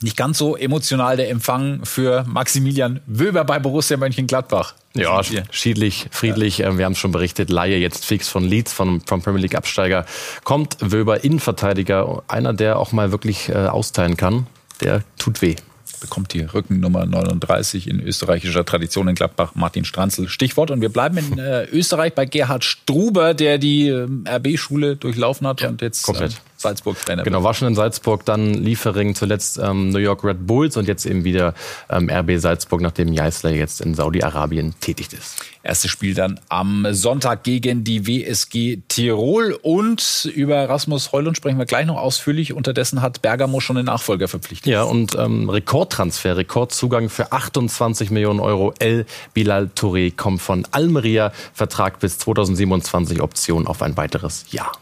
Nicht 0.02 0.16
ganz 0.16 0.38
so 0.38 0.56
emotional 0.56 1.16
der 1.16 1.30
Empfang 1.30 1.84
für 1.84 2.24
Maximilian 2.26 3.00
Wöber 3.06 3.44
bei 3.44 3.58
Borussia 3.58 3.96
Mönchengladbach. 3.96 4.74
Ja, 4.94 5.22
schiedlich, 5.50 6.06
friedlich. 6.10 6.58
Ja. 6.58 6.68
Ähm, 6.68 6.78
wir 6.78 6.84
haben 6.84 6.92
es 6.92 6.98
schon 6.98 7.12
berichtet. 7.12 7.50
Laie 7.50 7.76
jetzt 7.76 8.04
fix 8.04 8.28
von 8.28 8.44
Leeds, 8.44 8.72
vom, 8.72 9.00
vom 9.02 9.22
Premier 9.22 9.40
League 9.40 9.54
Absteiger. 9.54 10.04
Kommt 10.44 10.76
Wöber 10.80 11.22
Innenverteidiger. 11.22 12.22
Einer, 12.26 12.52
der 12.52 12.78
auch 12.78 12.92
mal 12.92 13.12
wirklich 13.12 13.48
äh, 13.48 13.54
austeilen 13.54 14.16
kann. 14.16 14.46
Der 14.80 15.02
tut 15.18 15.42
weh 15.42 15.56
bekommt 16.00 16.32
die 16.32 16.40
Rückennummer 16.40 17.06
39 17.06 17.86
in 17.86 18.00
österreichischer 18.00 18.64
Tradition 18.64 19.06
in 19.08 19.14
Gladbach, 19.14 19.52
Martin 19.54 19.84
Stranzl. 19.84 20.28
Stichwort. 20.28 20.70
Und 20.70 20.80
wir 20.80 20.88
bleiben 20.88 21.18
in 21.18 21.38
äh, 21.38 21.64
Österreich 21.64 22.14
bei 22.14 22.24
Gerhard 22.24 22.64
Struber, 22.64 23.34
der 23.34 23.58
die 23.58 23.88
äh, 23.88 24.08
RB-Schule 24.26 24.96
durchlaufen 24.96 25.46
hat 25.46 25.60
ja, 25.60 25.68
und 25.68 25.82
jetzt 25.82 26.02
komplett. 26.02 26.40
Salzburg-Trainer. 26.60 27.22
Genau, 27.22 27.42
war 27.42 27.54
schon 27.54 27.68
in 27.68 27.74
Salzburg, 27.74 28.24
dann 28.24 28.54
Liefering, 28.54 29.14
zuletzt 29.14 29.58
ähm, 29.58 29.90
New 29.90 29.98
York 29.98 30.22
Red 30.24 30.46
Bulls 30.46 30.76
und 30.76 30.86
jetzt 30.86 31.06
eben 31.06 31.24
wieder 31.24 31.54
ähm, 31.88 32.10
RB 32.10 32.38
Salzburg, 32.38 32.80
nachdem 32.80 33.14
Geisler 33.14 33.50
jetzt 33.50 33.80
in 33.80 33.94
Saudi-Arabien 33.94 34.74
tätig 34.80 35.12
ist. 35.12 35.36
Erstes 35.62 35.90
Spiel 35.90 36.14
dann 36.14 36.40
am 36.48 36.86
Sonntag 36.92 37.42
gegen 37.42 37.84
die 37.84 38.06
WSG 38.06 38.78
Tirol 38.88 39.58
und 39.60 40.30
über 40.34 40.68
Rasmus 40.68 41.12
Heulund 41.12 41.36
sprechen 41.36 41.58
wir 41.58 41.66
gleich 41.66 41.86
noch 41.86 41.98
ausführlich. 41.98 42.54
Unterdessen 42.54 43.02
hat 43.02 43.20
Bergamo 43.20 43.60
schon 43.60 43.76
den 43.76 43.86
Nachfolger 43.86 44.28
verpflichtet. 44.28 44.72
Ja, 44.72 44.84
und 44.84 45.14
ähm, 45.18 45.50
Rekordtransfer, 45.50 46.36
Rekordzugang 46.36 47.10
für 47.10 47.32
28 47.32 48.10
Millionen 48.10 48.40
Euro. 48.40 48.72
El 48.78 49.04
Bilal 49.34 49.70
Touré 49.74 50.14
kommt 50.14 50.40
von 50.40 50.66
Almeria, 50.70 51.32
Vertrag 51.52 52.00
bis 52.00 52.18
2027, 52.18 53.20
Option 53.20 53.66
auf 53.66 53.82
ein 53.82 53.96
weiteres 53.96 54.46
Jahr. 54.50 54.72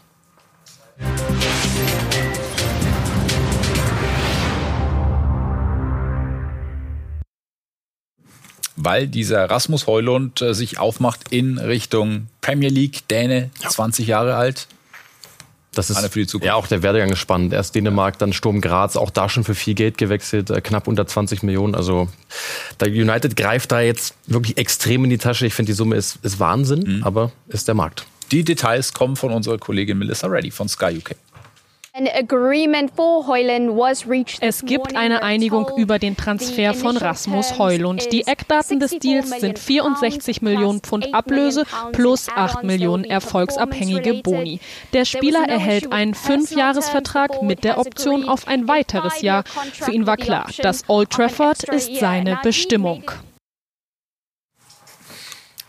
Weil 8.81 9.07
dieser 9.07 9.49
Rasmus 9.49 9.87
Heulund 9.87 10.41
äh, 10.41 10.53
sich 10.53 10.79
aufmacht 10.79 11.31
in 11.31 11.57
Richtung 11.57 12.27
Premier 12.41 12.69
League, 12.69 13.07
Däne, 13.09 13.49
ja. 13.61 13.69
20 13.69 14.07
Jahre 14.07 14.35
alt. 14.35 14.67
Das 15.75 15.91
ist 15.91 15.99
für 15.99 16.19
die 16.19 16.27
Zukunft. 16.27 16.47
ja 16.47 16.55
auch 16.55 16.65
der 16.65 16.81
Werdegang 16.81 17.11
ist 17.11 17.19
spannend. 17.19 17.53
Erst 17.53 17.75
Dänemark, 17.75 18.17
dann 18.17 18.33
Sturm 18.33 18.59
Graz, 18.59 18.95
auch 18.95 19.11
da 19.11 19.29
schon 19.29 19.43
für 19.43 19.53
viel 19.53 19.75
Geld 19.75 19.97
gewechselt, 19.97 20.49
äh, 20.49 20.61
knapp 20.61 20.87
unter 20.87 21.05
20 21.05 21.43
Millionen. 21.43 21.75
Also 21.75 22.09
der 22.79 22.87
United 22.87 23.35
greift 23.35 23.71
da 23.71 23.81
jetzt 23.81 24.15
wirklich 24.25 24.57
extrem 24.57 25.03
in 25.03 25.09
die 25.09 25.19
Tasche. 25.19 25.45
Ich 25.45 25.53
finde, 25.53 25.71
die 25.71 25.75
Summe 25.75 25.95
ist, 25.95 26.17
ist 26.23 26.39
Wahnsinn, 26.39 26.97
mhm. 26.97 27.03
aber 27.03 27.31
ist 27.47 27.67
der 27.67 27.75
Markt. 27.75 28.05
Die 28.31 28.43
Details 28.43 28.93
kommen 28.93 29.15
von 29.15 29.31
unserer 29.31 29.57
Kollegin 29.57 29.97
Melissa 29.97 30.27
Reddy 30.27 30.51
von 30.51 30.69
Sky 30.69 30.97
UK. 30.97 31.15
Es 34.41 34.65
gibt 34.65 34.95
eine 34.95 35.23
Einigung 35.23 35.71
über 35.75 35.97
den 35.97 36.15
Transfer 36.15 36.73
von 36.75 36.95
Rasmus 36.95 37.57
Heulund. 37.57 38.11
Die 38.11 38.27
Eckdaten 38.27 38.79
des 38.79 38.91
Deals 38.99 39.31
sind 39.31 39.57
64 39.57 40.43
Millionen 40.43 40.81
Pfund 40.81 41.13
Ablöse 41.13 41.63
plus 41.91 42.29
8 42.29 42.63
Millionen 42.63 43.03
erfolgsabhängige 43.03 44.21
Boni. 44.21 44.59
Der 44.93 45.05
Spieler 45.05 45.49
erhält 45.49 45.91
einen 45.91 46.13
Fünfjahresvertrag 46.13 47.41
mit 47.41 47.63
der 47.63 47.79
Option 47.79 48.29
auf 48.29 48.47
ein 48.47 48.67
weiteres 48.67 49.21
Jahr. 49.21 49.43
Für 49.73 49.91
ihn 49.91 50.05
war 50.05 50.17
klar, 50.17 50.49
dass 50.61 50.87
Old 50.87 51.09
Trafford 51.09 51.63
ist 51.63 51.95
seine 51.95 52.39
Bestimmung 52.43 53.11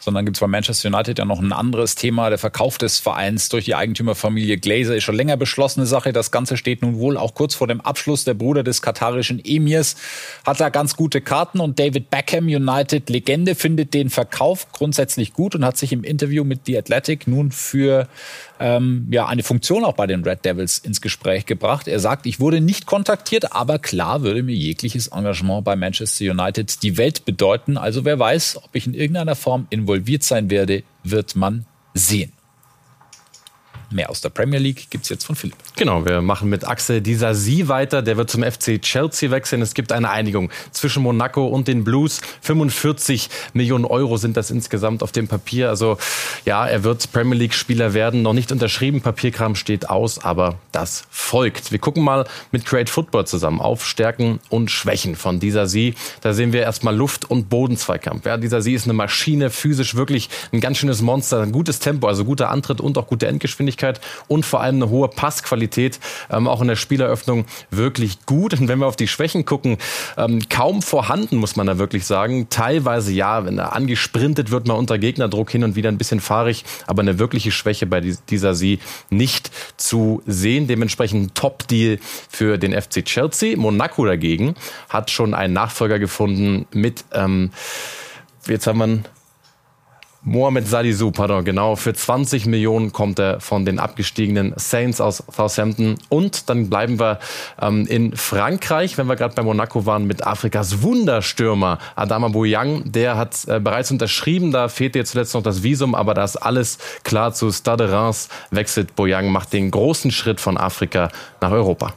sondern 0.01 0.25
gibt 0.25 0.39
es 0.39 0.41
bei 0.41 0.47
Manchester 0.47 0.89
United 0.89 1.19
ja 1.19 1.25
noch 1.25 1.39
ein 1.39 1.53
anderes 1.53 1.95
Thema. 1.95 2.31
Der 2.31 2.39
Verkauf 2.39 2.79
des 2.79 2.99
Vereins 2.99 3.51
durch 3.51 3.67
die 3.67 3.75
Eigentümerfamilie 3.75 4.57
Glazer 4.57 4.97
ist 4.97 5.05
schon 5.05 5.15
länger 5.15 5.37
beschlossene 5.37 5.87
Sache. 5.87 6.13
Das 6.13 6.31
Ganze 6.31 6.57
steht 6.57 6.83
nun 6.83 6.99
wohl 6.99 7.17
auch 7.17 7.35
kurz 7.35 7.55
vor 7.55 7.67
dem 7.67 7.81
Abschluss. 7.81 8.25
Der 8.25 8.35
Bruder 8.35 8.63
des 8.63 8.83
katarischen 8.83 9.41
Emirs 9.45 9.97
hat 10.45 10.61
da 10.61 10.71
ganz 10.71 10.97
gute 10.97 11.21
Karten 11.21 11.61
und 11.61 11.79
David 11.79 12.11
Beckham, 12.11 12.47
United-Legende, 12.47 13.55
findet 13.55 13.95
den 13.95 14.11
Verkauf 14.11 14.73
grundsätzlich 14.73 15.35
gut 15.35 15.55
und 15.55 15.65
hat 15.65 15.77
sich 15.77 15.93
im 15.93 16.03
Interview 16.03 16.45
mit 16.45 16.61
The 16.65 16.79
Athletic 16.79 17.27
nun 17.27 17.53
für 17.53 18.09
ähm, 18.59 19.07
ja, 19.11 19.27
eine 19.27 19.43
Funktion 19.43 19.85
auch 19.85 19.95
bei 19.95 20.07
den 20.07 20.25
Red 20.25 20.45
Devils 20.45 20.79
ins 20.79 21.01
Gespräch 21.01 21.47
gebracht. 21.47 21.89
Er 21.89 22.01
sagt, 22.01 22.27
ich 22.27 22.41
wurde 22.41 22.61
nicht 22.61 22.87
kontaktiert, 22.87 23.53
aber 23.53 23.79
klar 23.79 24.23
würde 24.23 24.43
mir 24.43 24.55
jegliches 24.55 25.09
Engagement 25.09 25.65
bei 25.65 25.77
Manchester 25.77 26.25
United 26.31 26.83
die 26.83 26.97
Welt 26.97 27.25
bedeuten. 27.25 27.77
Also 27.77 28.05
wer 28.05 28.19
weiß, 28.19 28.61
ob 28.63 28.75
ich 28.75 28.87
in 28.87 28.95
irgendeiner 28.95 29.35
Form 29.35 29.67
involviert 29.71 29.90
sein 30.23 30.51
werde, 30.51 30.83
wird 31.05 31.37
man 31.37 31.67
sehen. 31.95 32.33
Mehr 33.93 34.09
aus 34.09 34.21
der 34.21 34.29
Premier 34.29 34.61
League 34.61 34.89
gibt 34.91 35.03
es 35.03 35.11
jetzt 35.11 35.25
von 35.25 35.35
Philipp. 35.35 35.57
Genau, 35.75 36.05
wir 36.05 36.23
machen 36.23 36.49
mit 36.49 36.65
Axel 36.65 37.01
Disasi 37.01 37.67
weiter. 37.67 38.03
Der 38.03 38.17
wird 38.17 38.31
zum 38.31 38.45
FC 38.45 38.81
Chelsea 38.81 39.33
wechseln. 39.33 39.63
Es 39.63 39.75
gibt 39.75 39.91
eine 39.91 40.11
Einigung 40.11 40.49
zwischen 40.71 41.03
Monaco 41.03 41.49
und 41.49 41.67
den 41.67 41.83
Blues. 41.83 42.21
45 42.43 43.29
Millionen 43.53 43.85
Euro 43.85 44.17
sind 44.17 44.37
das 44.37 44.53
insgesamt 44.53 45.03
auf 45.03 45.11
dem 45.11 45.27
Papier. 45.27 45.71
Also 45.71 45.99
ja, 46.45 46.65
er 46.69 46.85
wird 46.85 47.11
Premier 47.11 47.37
League-Spieler 47.37 47.93
werden. 47.93 48.23
Noch 48.23 48.33
nicht 48.33 48.53
unterschrieben, 48.53 49.01
Papierkram 49.01 49.57
steht 49.57 49.91
aus, 49.91 50.25
aber 50.25 50.55
das 50.71 51.03
folgt. 51.11 51.73
Wir 51.73 51.81
gucken 51.81 52.05
mal 52.05 52.27
mit 52.53 52.65
Create 52.67 52.91
Football 52.91 53.27
zusammen 53.27 53.61
auf 53.61 53.85
Stärken 53.85 54.39
und 54.51 54.71
Schwächen 54.71 55.17
von 55.17 55.41
Disasi. 55.41 55.95
Da 56.21 56.33
sehen 56.33 56.53
wir 56.53 56.63
erstmal 56.63 56.95
Luft- 56.95 57.29
und 57.29 57.49
Bodenzweikampf. 57.49 58.25
Ja, 58.25 58.37
Disasi 58.37 58.73
ist 58.73 58.85
eine 58.85 58.93
Maschine, 58.93 59.51
physisch 59.51 59.97
wirklich 59.97 60.29
ein 60.53 60.61
ganz 60.61 60.79
schönes 60.79 61.03
Monster, 61.03 61.43
ein 61.43 61.51
gutes 61.51 61.81
Tempo, 61.81 62.07
also 62.07 62.25
guter 62.25 62.51
Antritt 62.51 62.81
und 62.81 62.97
auch 62.97 63.09
gute 63.09 63.27
Endgeschwindigkeit. 63.27 63.80
Geschwindigkeit 63.81 64.01
und 64.29 64.45
vor 64.45 64.61
allem 64.61 64.77
eine 64.77 64.91
hohe 64.91 65.09
Passqualität, 65.09 65.99
ähm, 66.31 66.47
auch 66.47 66.61
in 66.61 66.69
der 66.69 66.77
Spieleröffnung 66.77 67.47
wirklich 67.71 68.25
gut. 68.27 68.59
Und 68.59 68.69
wenn 68.69 68.79
wir 68.79 68.87
auf 68.87 68.97
die 68.97 69.09
Schwächen 69.09 69.45
gucken, 69.45 69.79
ähm, 70.17 70.41
kaum 70.49 70.83
vorhanden, 70.83 71.37
muss 71.37 71.57
man 71.57 71.67
da 71.67 71.79
wirklich 71.79 72.07
sagen. 72.07 72.49
Teilweise 72.51 73.13
ja, 73.13 73.45
wenn 73.45 73.59
er 73.59 73.75
angesprintet 73.75 74.51
wird, 74.51 74.67
mal 74.67 74.75
unter 74.75 74.99
Gegnerdruck 74.99 75.51
hin 75.51 75.65
und 75.65 75.77
wieder 75.77 75.89
ein 75.89 75.99
bisschen 75.99 76.21
fahrig, 76.21 76.65
aber 76.87 77.03
eine 77.03 77.19
wirkliche 77.19 77.51
Schwäche 77.51 77.87
bei 77.87 78.01
dieser 78.01 78.55
Sie 78.55 78.81
nicht 79.09 79.51
zu 79.77 80.23
sehen. 80.27 80.67
Dementsprechend 80.67 81.35
Top-Deal 81.35 81.99
für 82.29 82.59
den 82.59 82.73
FC 82.73 83.05
Chelsea. 83.05 83.57
Monaco 83.57 84.05
dagegen 84.05 84.55
hat 84.89 85.11
schon 85.11 85.35
einen 85.35 85.55
Nachfolger 85.55 85.99
gefunden 85.99 86.67
mit, 86.73 87.05
ähm, 87.13 87.51
jetzt 88.47 88.67
haben 88.67 88.79
wir 88.79 89.01
Mohamed 90.23 90.69
Salizou, 90.69 91.11
pardon, 91.11 91.45
genau. 91.45 91.77
Für 91.77 91.95
20 91.95 92.45
Millionen 92.45 92.93
kommt 92.93 93.19
er 93.19 93.41
von 93.41 93.65
den 93.65 93.79
abgestiegenen 93.79 94.53
Saints 94.57 95.01
aus 95.01 95.23
Southampton. 95.35 95.97
Und 96.11 96.51
dann 96.51 96.69
bleiben 96.69 97.01
wir 97.01 97.21
ähm, 97.61 97.87
in 97.87 98.15
Frankreich, 98.15 98.99
wenn 98.99 99.07
wir 99.07 99.17
gerade 99.17 99.35
bei 99.35 99.43
Monaco 99.43 99.87
waren, 99.87 100.07
mit 100.07 100.27
Afrikas 100.27 100.83
Wunderstürmer 100.83 101.79
Adama 101.97 102.29
Bouyang. 102.29 102.83
Der 102.93 103.17
hat 103.17 103.49
äh, 103.49 103.61
bereits 103.61 103.91
unterschrieben, 103.91 104.53
da 104.53 104.69
fehlt 104.69 104.95
jetzt 104.95 105.13
zuletzt 105.13 105.33
noch 105.33 105.43
das 105.43 105.63
Visum, 105.63 105.95
aber 105.95 106.13
da 106.13 106.25
ist 106.25 106.37
alles 106.37 106.77
klar 107.03 107.33
zu 107.33 107.51
Stade 107.51 107.91
Reims. 107.91 108.29
Wechselt 108.51 108.95
Bouyang, 108.97 109.33
macht 109.33 109.55
den 109.55 109.71
großen 109.71 110.11
Schritt 110.11 110.41
von 110.41 110.59
Afrika 110.59 111.09
nach 111.41 111.51
Europa. 111.51 111.95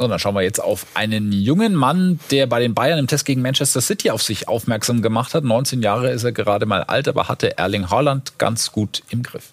So, 0.00 0.08
dann 0.08 0.18
schauen 0.18 0.34
wir 0.34 0.40
jetzt 0.40 0.60
auf 0.60 0.86
einen 0.94 1.30
jungen 1.30 1.74
Mann, 1.74 2.20
der 2.30 2.46
bei 2.46 2.58
den 2.58 2.72
Bayern 2.72 2.98
im 2.98 3.06
Test 3.06 3.26
gegen 3.26 3.42
Manchester 3.42 3.82
City 3.82 4.10
auf 4.10 4.22
sich 4.22 4.48
aufmerksam 4.48 5.02
gemacht 5.02 5.34
hat. 5.34 5.44
19 5.44 5.82
Jahre 5.82 6.10
ist 6.10 6.24
er 6.24 6.32
gerade 6.32 6.64
mal 6.64 6.84
alt, 6.84 7.06
aber 7.06 7.28
hatte 7.28 7.58
Erling 7.58 7.90
Haaland 7.90 8.38
ganz 8.38 8.72
gut 8.72 9.02
im 9.10 9.22
Griff. 9.22 9.52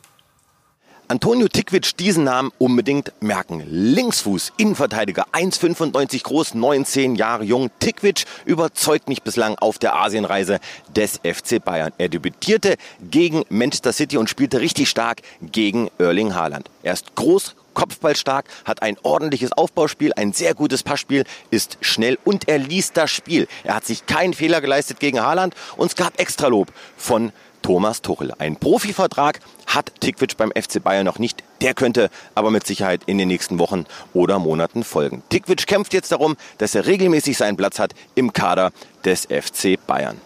Antonio 1.09 1.49
Tikvic 1.49 1.97
diesen 1.97 2.23
Namen 2.23 2.51
unbedingt 2.59 3.11
merken. 3.19 3.61
Linksfuß, 3.69 4.53
Innenverteidiger, 4.55 5.25
1,95 5.33 6.23
groß, 6.23 6.53
19 6.53 7.15
Jahre 7.15 7.43
jung. 7.43 7.69
Tikvic 7.79 8.23
überzeugt 8.45 9.09
mich 9.09 9.23
bislang 9.23 9.55
auf 9.55 9.77
der 9.79 9.97
Asienreise 9.97 10.61
des 10.95 11.19
FC 11.25 11.61
Bayern. 11.61 11.91
Er 11.97 12.07
debütierte 12.07 12.77
gegen 13.01 13.43
Manchester 13.49 13.91
City 13.91 14.15
und 14.15 14.29
spielte 14.29 14.61
richtig 14.61 14.87
stark 14.87 15.23
gegen 15.41 15.89
Erling 15.97 16.35
Haaland. 16.35 16.69
Er 16.83 16.93
ist 16.93 17.15
groß, 17.15 17.56
kopfballstark, 17.77 18.45
hat 18.65 18.81
ein 18.81 18.97
ordentliches 19.03 19.51
Aufbauspiel, 19.51 20.11
ein 20.15 20.33
sehr 20.33 20.55
gutes 20.55 20.81
Passspiel, 20.81 21.25
ist 21.51 21.77
schnell 21.81 22.17
und 22.25 22.47
er 22.49 22.57
liest 22.57 22.97
das 22.97 23.11
Spiel. 23.11 23.47
Er 23.63 23.75
hat 23.75 23.85
sich 23.85 24.07
keinen 24.07 24.33
Fehler 24.33 24.61
geleistet 24.61 24.99
gegen 24.99 25.21
Haaland 25.21 25.53
und 25.77 25.85
es 25.85 25.95
gab 25.95 26.19
Extralob 26.19 26.73
von 26.97 27.31
Thomas 27.61 28.01
Tuchel. 28.01 28.33
Ein 28.39 28.55
Profivertrag 28.55 29.41
hat 29.67 29.91
Tikvic 29.99 30.37
beim 30.37 30.51
FC 30.51 30.81
Bayern 30.81 31.05
noch 31.05 31.19
nicht. 31.19 31.43
Der 31.61 31.75
könnte 31.75 32.09
aber 32.33 32.49
mit 32.49 32.65
Sicherheit 32.65 33.01
in 33.05 33.19
den 33.19 33.27
nächsten 33.27 33.59
Wochen 33.59 33.85
oder 34.13 34.39
Monaten 34.39 34.83
folgen. 34.83 35.21
Tikvic 35.29 35.67
kämpft 35.67 35.93
jetzt 35.93 36.11
darum, 36.11 36.35
dass 36.57 36.73
er 36.73 36.87
regelmäßig 36.87 37.37
seinen 37.37 37.57
Platz 37.57 37.77
hat 37.77 37.93
im 38.15 38.33
Kader 38.33 38.71
des 39.05 39.25
FC 39.25 39.77
Bayern. 39.85 40.19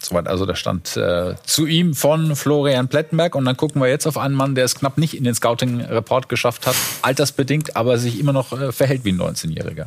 Soweit 0.00 0.28
also 0.28 0.46
der 0.46 0.54
Stand 0.54 0.96
äh, 0.96 1.34
zu 1.44 1.66
ihm 1.66 1.94
von 1.94 2.36
Florian 2.36 2.88
Plettenberg. 2.88 3.34
Und 3.34 3.44
dann 3.44 3.56
gucken 3.56 3.80
wir 3.80 3.88
jetzt 3.88 4.06
auf 4.06 4.16
einen 4.16 4.34
Mann, 4.34 4.54
der 4.54 4.64
es 4.64 4.74
knapp 4.74 4.98
nicht 4.98 5.16
in 5.16 5.24
den 5.24 5.34
Scouting-Report 5.34 6.28
geschafft 6.28 6.66
hat, 6.66 6.76
altersbedingt, 7.02 7.76
aber 7.76 7.98
sich 7.98 8.18
immer 8.18 8.32
noch 8.32 8.58
äh, 8.58 8.72
verhält 8.72 9.04
wie 9.04 9.12
ein 9.12 9.20
19-Jähriger. 9.20 9.86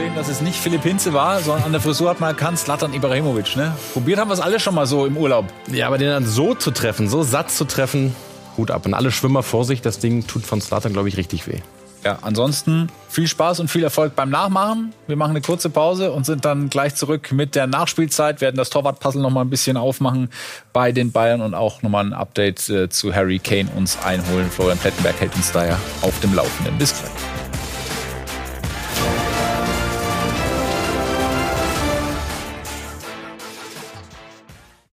Sehen, 0.00 0.14
dass 0.14 0.28
es 0.28 0.40
nicht 0.40 0.58
Philipp 0.58 0.82
Hinze 0.82 1.12
war, 1.12 1.40
sondern 1.40 1.64
an 1.64 1.72
der 1.72 1.80
Frisur 1.82 2.08
hat 2.08 2.20
man 2.20 2.30
erkannt, 2.30 2.58
Slatan 2.58 2.94
Ibrahimovic. 2.94 3.54
Ne? 3.54 3.74
Probiert 3.92 4.18
haben 4.18 4.30
wir 4.30 4.34
es 4.34 4.40
alle 4.40 4.58
schon 4.58 4.74
mal 4.74 4.86
so 4.86 5.04
im 5.04 5.14
Urlaub. 5.18 5.44
Ja, 5.70 5.88
aber 5.88 5.98
den 5.98 6.08
dann 6.08 6.24
so 6.24 6.54
zu 6.54 6.70
treffen, 6.70 7.06
so 7.06 7.22
satt 7.22 7.50
zu 7.50 7.66
treffen, 7.66 8.16
Hut 8.56 8.70
ab. 8.70 8.86
Und 8.86 8.94
alle 8.94 9.12
Schwimmer 9.12 9.42
vor 9.42 9.66
sich, 9.66 9.82
das 9.82 9.98
Ding 9.98 10.26
tut 10.26 10.46
von 10.46 10.62
Slatan, 10.62 10.94
glaube 10.94 11.10
ich, 11.10 11.18
richtig 11.18 11.46
weh. 11.46 11.58
Ja, 12.02 12.18
ansonsten 12.22 12.88
viel 13.10 13.28
Spaß 13.28 13.60
und 13.60 13.68
viel 13.68 13.84
Erfolg 13.84 14.16
beim 14.16 14.30
Nachmachen. 14.30 14.94
Wir 15.06 15.16
machen 15.16 15.32
eine 15.32 15.42
kurze 15.42 15.68
Pause 15.68 16.12
und 16.12 16.24
sind 16.24 16.46
dann 16.46 16.70
gleich 16.70 16.94
zurück 16.94 17.30
mit 17.32 17.54
der 17.54 17.66
Nachspielzeit, 17.66 18.40
werden 18.40 18.56
das 18.56 18.70
Torwart-Puzzle 18.70 19.20
noch 19.20 19.28
mal 19.28 19.42
ein 19.42 19.50
bisschen 19.50 19.76
aufmachen 19.76 20.30
bei 20.72 20.92
den 20.92 21.12
Bayern 21.12 21.42
und 21.42 21.52
auch 21.52 21.82
noch 21.82 21.90
mal 21.90 22.06
ein 22.06 22.14
Update 22.14 22.70
äh, 22.70 22.88
zu 22.88 23.14
Harry 23.14 23.38
Kane 23.38 23.68
uns 23.76 23.98
einholen. 24.02 24.50
Florian 24.50 24.78
Plettenberg 24.78 25.20
hält 25.20 25.36
uns 25.36 25.52
da 25.52 25.66
ja 25.66 25.78
auf 26.00 26.18
dem 26.20 26.32
Laufenden. 26.32 26.78
Bis 26.78 26.98
gleich. 26.98 27.39